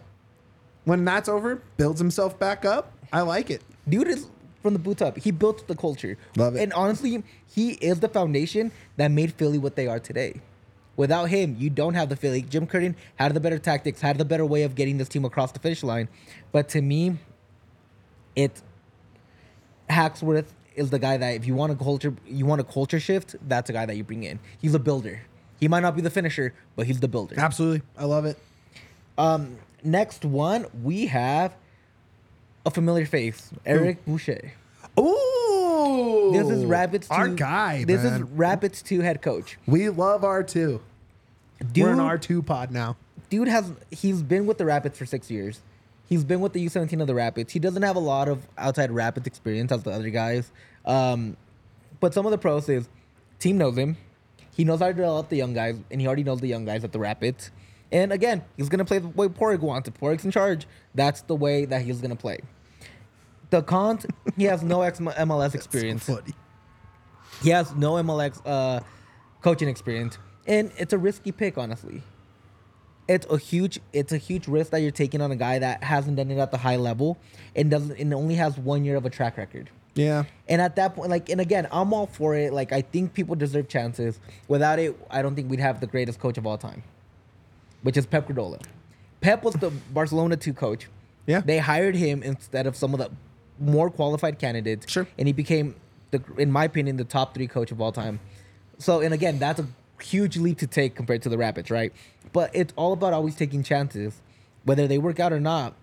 [0.85, 2.93] When that's over, builds himself back up.
[3.11, 3.61] I like it.
[3.87, 4.27] dude is
[4.61, 5.17] from the boots up.
[5.17, 6.17] He built the culture.
[6.37, 6.61] Love it.
[6.61, 10.39] And honestly, he is the foundation that made Philly what they are today.
[10.95, 12.43] Without him, you don't have the Philly.
[12.43, 15.51] Jim Curtin had the better tactics, had the better way of getting this team across
[15.51, 16.07] the finish line.
[16.51, 17.17] But to me,
[18.35, 18.61] it
[19.89, 23.35] Hacksworth is the guy that if you want a culture, you want a culture shift.
[23.47, 24.39] That's a guy that you bring in.
[24.59, 25.21] He's a builder.
[25.59, 27.35] He might not be the finisher, but he's the builder.
[27.37, 28.37] Absolutely, I love it.
[29.17, 31.55] Um, next one we have
[32.65, 34.51] a familiar face, Eric Bushey.
[34.99, 35.42] Ooh,
[36.33, 37.07] This is Rapids.
[37.07, 37.83] Two, Our guy.
[37.85, 38.13] This man.
[38.13, 39.57] is Rapids two head coach.
[39.65, 40.81] we love R two.
[41.71, 42.97] Dude, We're an R two pod now.
[43.29, 45.61] dude has he's been with the Rapids for six years.
[46.05, 47.53] He's been with the U17 of the Rapids.
[47.53, 50.51] He doesn't have a lot of outside Rapids experience as the other guys.
[50.85, 51.37] Um,
[52.01, 52.89] but some of the pros is
[53.39, 53.95] team knows him.
[54.55, 56.83] He knows how to develop the young guys, and he already knows the young guys
[56.83, 57.49] at the Rapids.
[57.91, 59.87] And again, he's gonna play the way Padraig wants.
[59.87, 62.39] If Padraig's in charge, that's the way that he's gonna play.
[63.53, 66.05] The cons, he has no ex- MLS experience.
[66.05, 66.19] So.
[67.43, 68.79] He has no MLS uh,
[69.43, 72.01] coaching experience, and it's a risky pick, honestly.
[73.07, 76.17] It's a huge, it's a huge risk that you're taking on a guy that hasn't
[76.17, 77.19] done it at the high level
[77.55, 79.69] and doesn't, and only has one year of a track record.
[79.93, 82.53] Yeah, And at that point, like, and again, I'm all for it.
[82.53, 84.19] Like, I think people deserve chances.
[84.47, 86.81] Without it, I don't think we'd have the greatest coach of all time,
[87.83, 88.57] which is Pep Guardiola.
[89.21, 90.87] Pep was the Barcelona two coach.
[91.27, 91.41] Yeah.
[91.41, 93.11] They hired him instead of some of the
[93.63, 94.91] more qualified candidates.
[94.91, 95.07] Sure.
[95.17, 95.75] And he became,
[96.11, 98.19] the, in my opinion, the top three coach of all time.
[98.77, 99.67] So, and again, that's a
[100.01, 101.93] huge leap to take compared to the Rapids, right?
[102.33, 104.21] But it's all about always taking chances,
[104.65, 105.73] whether they work out or not.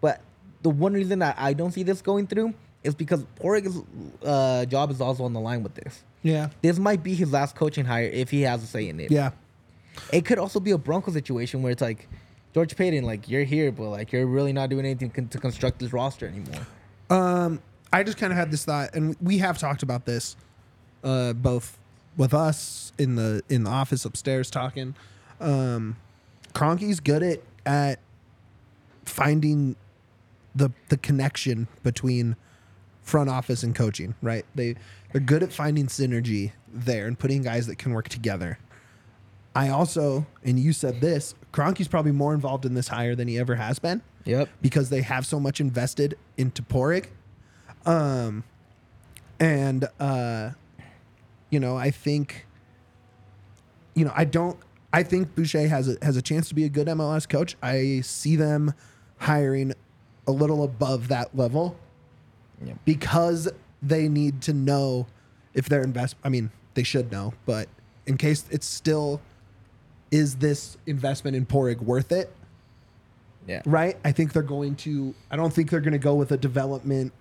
[0.00, 0.20] But
[0.62, 3.76] the one reason that I don't see this going through is because Padraig's
[4.24, 6.02] uh, job is also on the line with this.
[6.22, 9.10] yeah, This might be his last coaching hire if he has a say in it.
[9.10, 9.30] yeah.
[10.12, 12.08] It could also be a Bronco situation where it's like,
[12.54, 15.78] George Paton, like you're here, but like you're really not doing anything con- to construct
[15.78, 16.66] this roster anymore.
[17.10, 17.60] Um,
[17.92, 20.36] I just kind of had this thought, and we have talked about this,
[21.02, 21.76] uh, both
[22.16, 24.94] with us in the in the office upstairs talking.
[25.40, 25.96] Um,
[26.54, 27.98] Kroenke's good at at
[29.04, 29.74] finding
[30.54, 32.36] the the connection between
[33.02, 34.14] front office and coaching.
[34.22, 34.46] Right?
[34.54, 34.76] They
[35.12, 38.58] they're good at finding synergy there and putting guys that can work together.
[39.52, 43.36] I also, and you said this, Kroenke's probably more involved in this hire than he
[43.36, 44.48] ever has been Yep.
[44.60, 47.08] because they have so much invested into Padraig.
[47.86, 48.44] Um,
[49.38, 50.50] and uh,
[51.50, 52.46] you know, I think,
[53.94, 54.58] you know, I don't.
[54.92, 57.56] I think Bushey has a has a chance to be a good MLS coach.
[57.62, 58.74] I see them
[59.18, 59.72] hiring
[60.26, 61.76] a little above that level
[62.64, 62.78] Yep.
[62.84, 63.48] because
[63.82, 65.06] they need to know
[65.54, 66.16] if they're invest.
[66.22, 67.68] I mean, they should know, but
[68.06, 69.20] in case it's still,
[70.10, 72.32] is this investment in Padraig worth it?
[73.50, 73.62] Yeah.
[73.66, 73.96] right?
[74.04, 75.14] I think they're going to.
[75.30, 77.12] I don't think they're going to go with a development,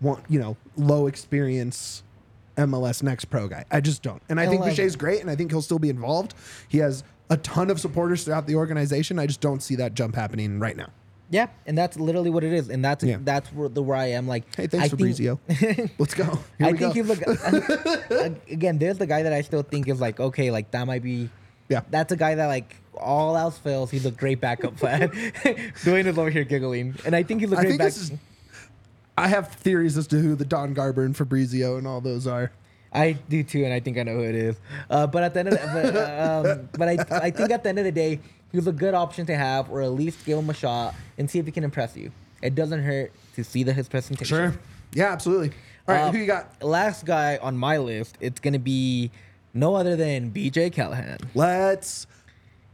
[0.00, 2.02] one you know, low experience
[2.56, 3.64] MLS next pro guy.
[3.70, 4.22] I just don't.
[4.28, 6.34] And I think MLS Bushey's great, and I think he'll still be involved.
[6.68, 9.18] He has a ton of supporters throughout the organization.
[9.18, 10.88] I just don't see that jump happening right now.
[11.28, 13.18] Yeah, and that's literally what it is, and that's Yeah.
[13.20, 14.28] that's where the where I am.
[14.28, 15.40] Like, Hey, thanks, I think- Fabrizio.
[15.98, 16.24] Let's go.
[16.56, 16.90] Here I think go.
[16.92, 17.08] he's
[18.10, 18.78] like again.
[18.78, 21.28] There's the guy that I still think is like okay, like that might be.
[21.68, 21.80] Yeah.
[21.90, 25.08] That's a guy that like all else fails, he's a great backup plan.
[25.10, 28.18] Dwayne is over here giggling, and I think he's a I great think back.
[29.18, 32.52] I have theories as to who the Don Garber and Fabrizio and all those are.
[32.92, 34.56] I do too, and I think I know who it is.
[34.88, 37.62] Uh, but at the end of the, but, uh, um, but I, I think at
[37.62, 38.20] the end of the day,
[38.52, 41.38] he's a good option to have, or at least give him a shot and see
[41.38, 42.10] if he can impress you.
[42.42, 44.26] It doesn't hurt to see the his presentation.
[44.26, 44.54] Sure.
[44.92, 45.52] Yeah, absolutely.
[45.88, 46.62] All right, who you got?
[46.62, 49.10] Last guy on my list, it's gonna be
[49.56, 51.18] no other than BJ Callaghan.
[51.34, 52.06] Let's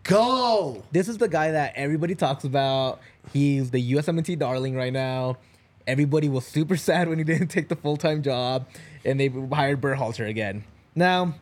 [0.03, 0.83] go.
[0.91, 3.01] This is the guy that everybody talks about.
[3.33, 5.39] He's the USMNT darling right now.
[5.87, 8.67] Everybody was super sad when he didn't take the full time job,
[9.05, 10.65] and they hired Berhalter again.
[10.95, 11.35] Now,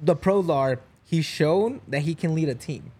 [0.00, 2.92] the pros are he's shown that he can lead a team.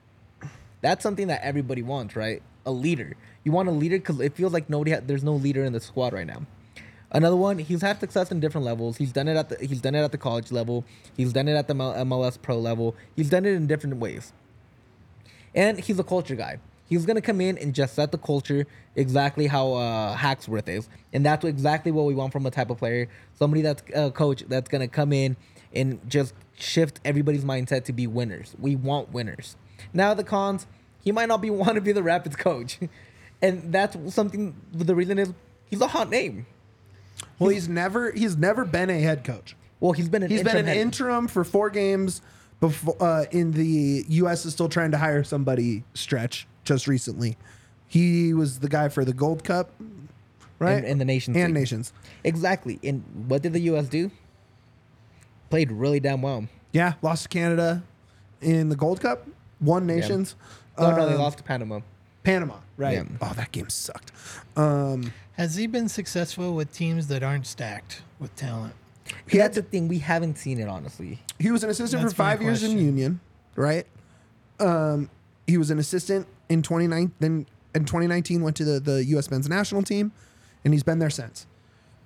[0.80, 2.42] That's something that everybody wants, right?
[2.66, 3.16] A leader.
[3.44, 4.92] You want a leader because it feels like nobody.
[4.92, 6.42] Ha- there's no leader in the squad right now.
[7.10, 8.98] Another one, he's had success in different levels.
[8.98, 10.84] He's done it at the he's done it at the college level.
[11.16, 12.94] He's done it at the MLS pro level.
[13.16, 14.32] He's done it in different ways.
[15.54, 16.58] And he's a culture guy.
[16.88, 21.24] He's gonna come in and just set the culture exactly how uh, Hackworth is, and
[21.24, 23.08] that's exactly what we want from a type of player.
[23.34, 25.36] Somebody that's a coach that's gonna come in
[25.74, 28.54] and just shift everybody's mindset to be winners.
[28.58, 29.56] We want winners.
[29.92, 30.66] Now the cons,
[31.02, 32.78] he might not be want to be the Rapids coach,
[33.42, 34.54] and that's something.
[34.72, 35.32] The reason is
[35.70, 36.46] he's a hot name.
[37.38, 39.54] Well, he's never he's never been a head coach.
[39.80, 42.20] Well, he's been an He's been an head- interim for four games
[42.60, 42.96] before.
[43.00, 44.44] Uh, in the U.S.
[44.44, 45.84] is still trying to hire somebody.
[45.94, 47.36] Stretch just recently.
[47.86, 49.70] He was the guy for the Gold Cup,
[50.58, 50.78] right?
[50.78, 51.54] And- and the Nations and League.
[51.62, 51.92] nations.
[52.24, 52.78] exactly.
[52.82, 53.88] And what did the U.S.
[53.88, 54.10] do?
[55.50, 56.46] Played really damn well.
[56.72, 57.82] Yeah, lost to Canada
[58.42, 59.26] in the Gold Cup.
[59.60, 60.36] Won nations.
[60.76, 61.80] Oh no, they Um, lost to Panama.
[62.22, 62.94] Panama, right?
[62.98, 63.04] Yeah.
[63.22, 64.12] Oh, that game sucked.
[64.56, 68.74] Um, Has he been successful with teams that aren't stacked with talent?
[69.28, 69.86] he That's the thing.
[69.86, 71.20] We haven't seen it honestly.
[71.38, 72.86] He was an assistant That's for my five years in question.
[72.86, 73.20] Union,
[73.54, 73.86] right?
[74.58, 75.08] Um,
[75.46, 79.30] he was an assistant in 29 then in 2019 went to the, the U.S.
[79.30, 80.10] men's national team,
[80.64, 81.46] and he's been there since.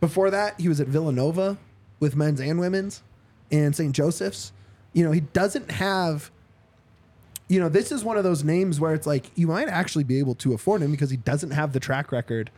[0.01, 1.57] Before that, he was at Villanova
[2.01, 3.03] with men's and women's,
[3.51, 3.95] and St.
[3.95, 4.53] Joseph's.
[4.93, 6.31] You know, he doesn't have.
[7.49, 10.19] You know, this is one of those names where it's like you might actually be
[10.19, 12.51] able to afford him because he doesn't have the track record,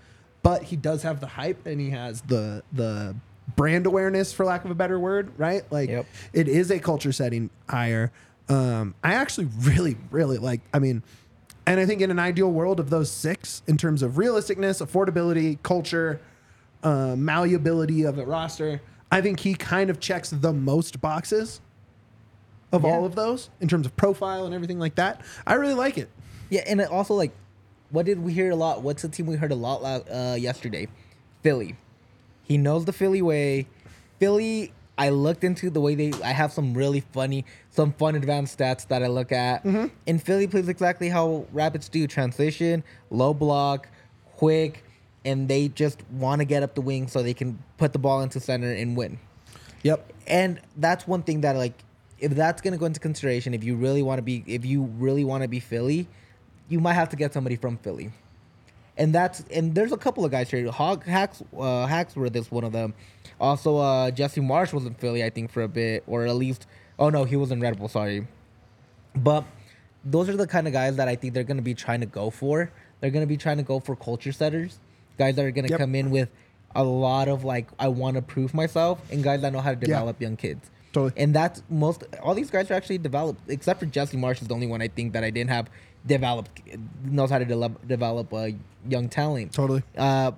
[0.45, 3.16] but he does have the hype and he has the the
[3.57, 5.64] brand awareness, for lack of a better word, right?
[5.72, 6.07] Like Yep.
[6.32, 8.12] it is a culture setting hire.
[8.49, 10.61] Um, I actually really, really like.
[10.72, 11.03] I mean,
[11.66, 15.59] and I think in an ideal world of those six, in terms of realisticness, affordability,
[15.62, 16.20] culture,
[16.82, 18.80] uh, malleability of a roster,
[19.11, 21.61] I think he kind of checks the most boxes
[22.72, 22.90] of Yeah.
[22.90, 25.20] all of those in terms of profile and everything like that.
[25.47, 26.11] I really like it.
[26.51, 27.32] Yeah, and it also like,
[27.91, 28.82] what did we hear a lot?
[28.82, 30.01] What's the team we heard a lot la-
[30.32, 30.89] uh, yesterday?
[31.43, 31.76] Philly.
[32.43, 33.66] He knows the Philly way.
[34.18, 34.72] Philly.
[34.97, 36.12] I looked into the way they.
[36.22, 39.64] I have some really funny, some fun advanced stats that I look at.
[40.07, 43.89] And Philly plays exactly how Rapids do: transition, low block,
[44.37, 44.85] quick,
[45.24, 48.22] and they just want to get up the wing so they can put the ball
[48.22, 49.18] into center and win.
[49.82, 50.12] Yep.
[50.26, 51.74] and that's one thing that like
[52.18, 55.24] if that's gonna go into consideration if you really want to be if you really
[55.24, 56.09] want to be philly
[56.69, 58.11] you might have to get somebody from philly
[58.97, 62.65] and that's and there's a couple of guys here hog hacks uh hackworth is one
[62.65, 62.95] of them
[63.41, 66.67] also uh jesse marsch was in philly i think for a bit or at least
[66.99, 68.27] oh no he was in red bull sorry
[69.17, 69.45] but
[70.05, 72.07] those are the kind of guys that I think they're going to be trying to
[72.07, 72.71] go for.
[73.01, 74.79] They're going to be trying to go for culture setters,
[75.19, 75.81] guys that are going to Yep.
[75.81, 76.29] come in with
[76.75, 79.77] a lot of like I want to prove myself, and guys that know how to
[79.77, 80.71] develop young kids.
[80.93, 81.12] Totally.
[81.23, 84.55] And that's most all these guys are actually developed, except for Jesse Marsch is the
[84.55, 85.71] only one I think that I didn't have
[86.07, 86.61] developed
[87.05, 88.55] knows how to develop develop a
[88.88, 89.52] young talent.
[89.52, 89.82] Totally.
[89.96, 90.32] Uh,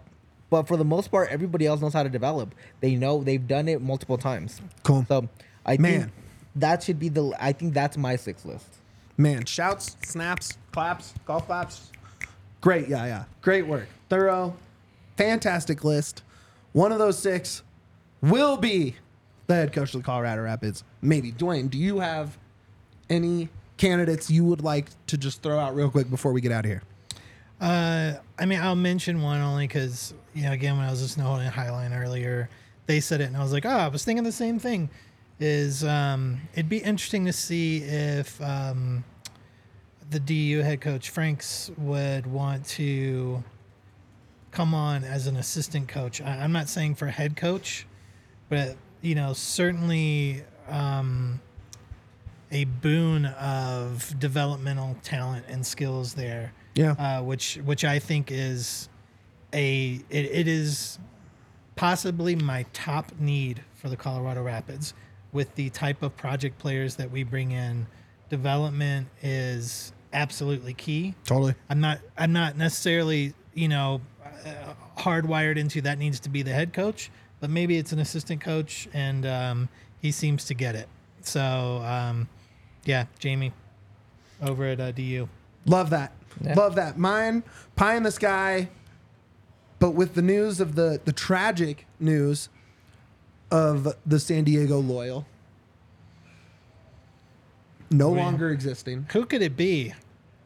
[0.48, 2.54] but for the most part, everybody else knows how to develop.
[2.80, 4.60] They know they've done it multiple times.
[4.84, 5.04] Cool.
[5.08, 5.28] So
[5.64, 6.00] I Man.
[6.00, 6.12] think
[6.56, 7.32] that should be the.
[7.40, 8.66] I think that's my six list.
[9.18, 11.90] Man, shouts, snaps, claps, golf claps.
[12.60, 13.24] Great, yeah, yeah.
[13.40, 13.88] Great work.
[14.08, 14.54] Thorough,
[15.16, 16.22] fantastic list.
[16.72, 17.62] One of those six
[18.20, 18.96] will be
[19.46, 20.84] the head coach of the Colorado Rapids.
[21.00, 21.30] Maybe.
[21.30, 22.36] Duane, do you have
[23.08, 26.64] any candidates you would like to just throw out real quick before we get out
[26.64, 26.82] of here?
[27.60, 31.24] Uh, I mean, I'll mention one only because you know, again, when I was listening
[31.24, 32.50] to Holding Highline earlier,
[32.84, 34.90] they said it, and I was like, oh, I was thinking the same thing.
[35.38, 39.04] Is um, it'd be interesting to see if um,
[40.10, 43.42] the DU head coach Franks would want to
[44.50, 46.20] come on as an assistant coach.
[46.20, 47.86] I, I'm not saying for head coach,
[48.48, 51.40] but you know, certainly um,
[52.56, 56.92] a boon of developmental talent and skills there Yeah.
[56.92, 58.88] uh, which which I think is
[59.52, 60.98] a it, it is
[61.74, 64.94] possibly my top need for the Colorado Rapids
[65.32, 67.86] with the type of project players that we bring in.
[68.30, 71.14] Development is absolutely key.
[71.24, 71.54] totally.
[71.68, 76.52] I'm not I'm not necessarily you know uh, hardwired into that needs to be the
[76.52, 79.68] head coach, but maybe it's an assistant coach, and um,
[80.00, 80.88] he seems to get it.
[81.22, 82.28] So, um,
[82.86, 83.52] yeah, Jamie
[84.42, 85.28] over at uh, DU.
[85.66, 86.12] Love that.
[86.40, 86.54] Yeah.
[86.54, 86.98] Love that.
[86.98, 87.42] Mine,
[87.76, 88.68] pie in the sky,
[89.78, 92.48] but with the news of the the tragic news
[93.50, 95.26] of the San Diego Loyal
[97.90, 98.24] no Man.
[98.24, 99.06] longer existing.
[99.12, 99.94] Who could it be?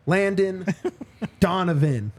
[0.07, 0.66] Landon
[1.41, 2.12] Donovan.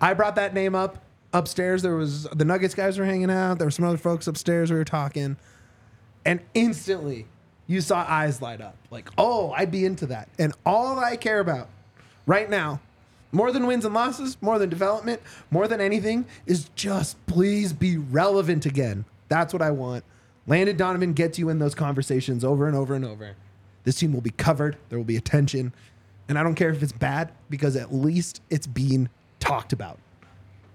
[0.00, 0.98] I brought that name up
[1.32, 1.82] upstairs.
[1.82, 3.58] There was the Nuggets guys were hanging out.
[3.58, 4.70] There were some other folks upstairs.
[4.70, 5.36] We were talking,
[6.24, 7.26] and instantly
[7.66, 8.76] you saw eyes light up.
[8.90, 10.28] Like, oh, I'd be into that.
[10.38, 11.68] And all I care about
[12.26, 12.80] right now,
[13.32, 17.96] more than wins and losses, more than development, more than anything, is just please be
[17.96, 19.04] relevant again.
[19.28, 20.04] That's what I want.
[20.46, 23.34] Landon Donovan gets you in those conversations over and over and over.
[23.84, 24.76] This team will be covered.
[24.88, 25.72] There will be attention.
[26.28, 29.08] And I don't care if it's bad because at least it's being
[29.40, 29.98] talked about.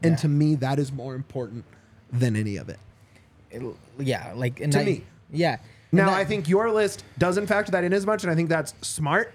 [0.04, 0.18] And Yeah.
[0.18, 1.66] to me, that is more important
[2.12, 2.80] than any of it.
[3.52, 3.64] It-
[4.00, 5.04] yeah, like and To I- me.
[5.32, 5.58] Yeah.
[5.92, 8.50] Now, that- I think your list doesn't factor that in as much, and I think
[8.50, 9.34] that's smart.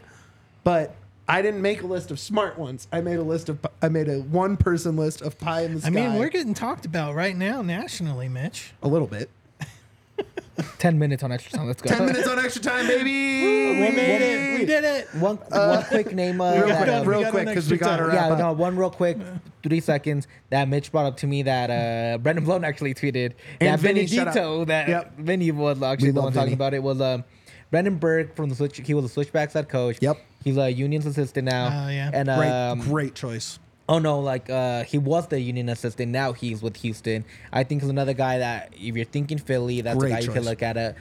[0.63, 0.95] But
[1.29, 2.87] I didn't make a list of smart ones.
[2.93, 5.81] I made a list of I made a one person list of pie in the
[5.81, 5.89] sky.
[5.89, 8.73] I mean, we're getting talked about right now nationally, Mitch.
[8.83, 9.31] a little bit.
[10.79, 11.67] Ten minutes on extra time.
[11.67, 11.91] Let's go.
[11.91, 13.11] Ten minutes on extra time, baby.
[13.11, 14.61] We made it.
[14.61, 15.09] We did it.
[15.15, 16.41] One one quick name.
[16.41, 18.07] Uh, Real that, quick, um, real got quick, an because we extra got to time.
[18.09, 18.39] wrap yeah, up.
[18.39, 19.19] no, one real quick,
[19.63, 20.27] three seconds.
[20.51, 24.07] That Mitch brought up to me that uh, Brendan Blown actually tweeted And that Vinny,
[24.07, 24.35] Vinny shout out.
[24.37, 25.19] Dito that Yep.
[25.19, 27.25] Vinny was actually We the love one talking about it was um,
[27.71, 28.77] Brendan Burke from the switch.
[28.79, 29.99] He was a switchbacks head coach.
[30.01, 30.19] Yep.
[30.45, 31.87] He's a Union's assistant now.
[31.87, 32.11] Oh, yeah.
[32.13, 33.59] And Great, um, great choice.
[33.89, 36.11] Oh no, like uh he was the union assistant.
[36.11, 37.25] Now he's with Houston.
[37.53, 40.33] I think he's another guy that if you're thinking Philly, that's Great a guy you
[40.33, 40.77] can look at.
[40.77, 40.97] It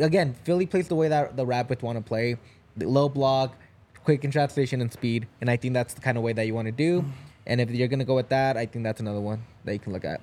[0.00, 2.36] again, Philly plays the way that the Rapids want to play,
[2.76, 3.56] the low block,
[4.04, 6.54] quick in transition and speed, and I think that's the kind of way that you
[6.54, 7.04] want to do.
[7.46, 9.92] And if you're gonna go with that, I think that's another one that you can
[9.92, 10.20] look at.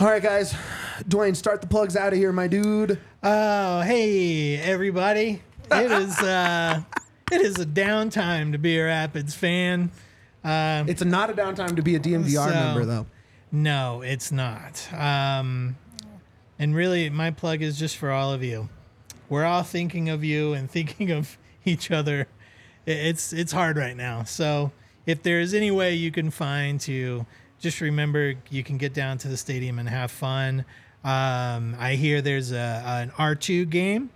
[0.00, 0.54] All right, guys.
[1.08, 3.00] Duane, start the plugs out of here, my dude.
[3.22, 5.42] Oh, hey everybody!
[5.72, 6.80] It is uh,
[7.32, 9.90] it is a downtime to be a Rapids fan.
[10.44, 13.06] Um, It's not a downtime to be a DNVR So- member, though.
[13.50, 14.88] no, it's not.
[14.92, 15.76] Um,
[16.58, 18.68] and really, my plug is just for all of you.
[19.28, 22.26] We're all thinking of you and thinking of each other.
[22.86, 24.24] It's it's hard right now.
[24.24, 24.72] So
[25.06, 27.26] if there is any way you can find to
[27.60, 30.64] just remember, you can get down to the stadium and have fun.
[31.04, 34.08] Um, I hear there's a an R two game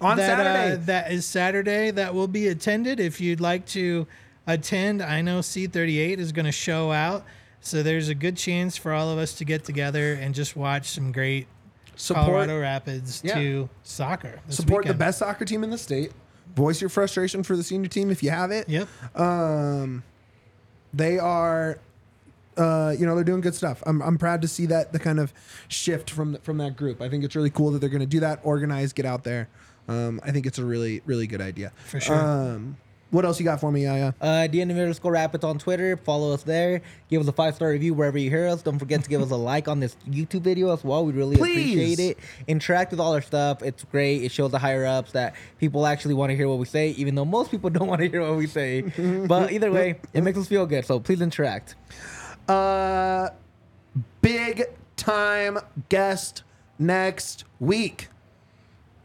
[0.00, 0.72] On that, Saturday.
[0.74, 3.00] Uh, that is Saturday that will be attended.
[3.00, 4.06] If you'd like to
[4.48, 7.24] attend, I know C38 is going to show out.
[7.60, 10.88] So there's a good chance for all of us to get together and just watch
[10.90, 11.46] some great
[11.96, 13.34] Support, Colorado Rapids Yeah.
[13.34, 14.38] to soccer.
[14.48, 16.12] support the best soccer team in the state.
[16.54, 18.68] Voice your frustration for the senior team if you have it.
[18.68, 18.88] Yep.
[19.16, 20.04] Um,
[20.94, 21.78] they are,
[22.56, 23.82] uh, you know, they're doing good stuff.
[23.84, 25.32] I'm, I'm proud to see that the kind of
[25.66, 27.02] shift from the, from that group.
[27.02, 29.48] I think it's really cool that they're going to do that, organize, get out there.
[29.88, 31.72] Um, I think it's a really really good idea.
[31.86, 32.14] For sure.
[32.16, 32.76] Um,
[33.10, 34.14] what else you got for me, Yaya?
[34.20, 35.96] Uh, DN underscore Rapids on Twitter.
[35.96, 36.82] Follow us there.
[37.08, 38.62] Give us a five star review wherever you hear us.
[38.62, 41.04] Don't forget to give us a like on this YouTube video as well.
[41.04, 41.72] We really Please.
[41.72, 42.18] appreciate it.
[42.46, 43.62] Interact with all our stuff.
[43.62, 44.22] It's great.
[44.22, 47.14] It shows the higher ups that people actually want to hear what we say, even
[47.14, 48.82] though most people don't want to hear what we say.
[49.26, 50.84] but either way, it makes us feel good.
[50.84, 51.76] So please interact.
[52.46, 53.30] Uh,
[54.20, 54.64] big
[54.96, 56.42] time guest
[56.78, 58.08] next week.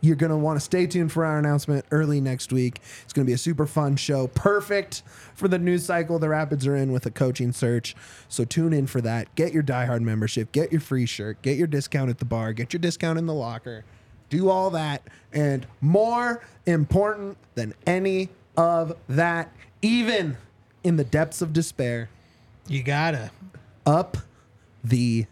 [0.04, 2.82] You're going to want to stay tuned for our announcement early next week.
[3.04, 4.28] It's going to be a super fun show.
[4.28, 5.02] Perfect
[5.34, 7.96] for the news cycle the Rapids are in with a coaching search.
[8.28, 9.34] So tune in for that.
[9.36, 12.74] Get your diehard membership, get your free shirt, get your discount at the bar, get
[12.74, 13.86] your discount in the locker.
[14.30, 15.04] Do all that.
[15.32, 18.28] And more important than any
[18.58, 20.36] of that, even
[20.84, 22.10] in the depths of despair,
[22.68, 23.32] You gotta.
[23.86, 24.18] up
[24.84, 25.28] the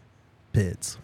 [0.53, 0.97] pids.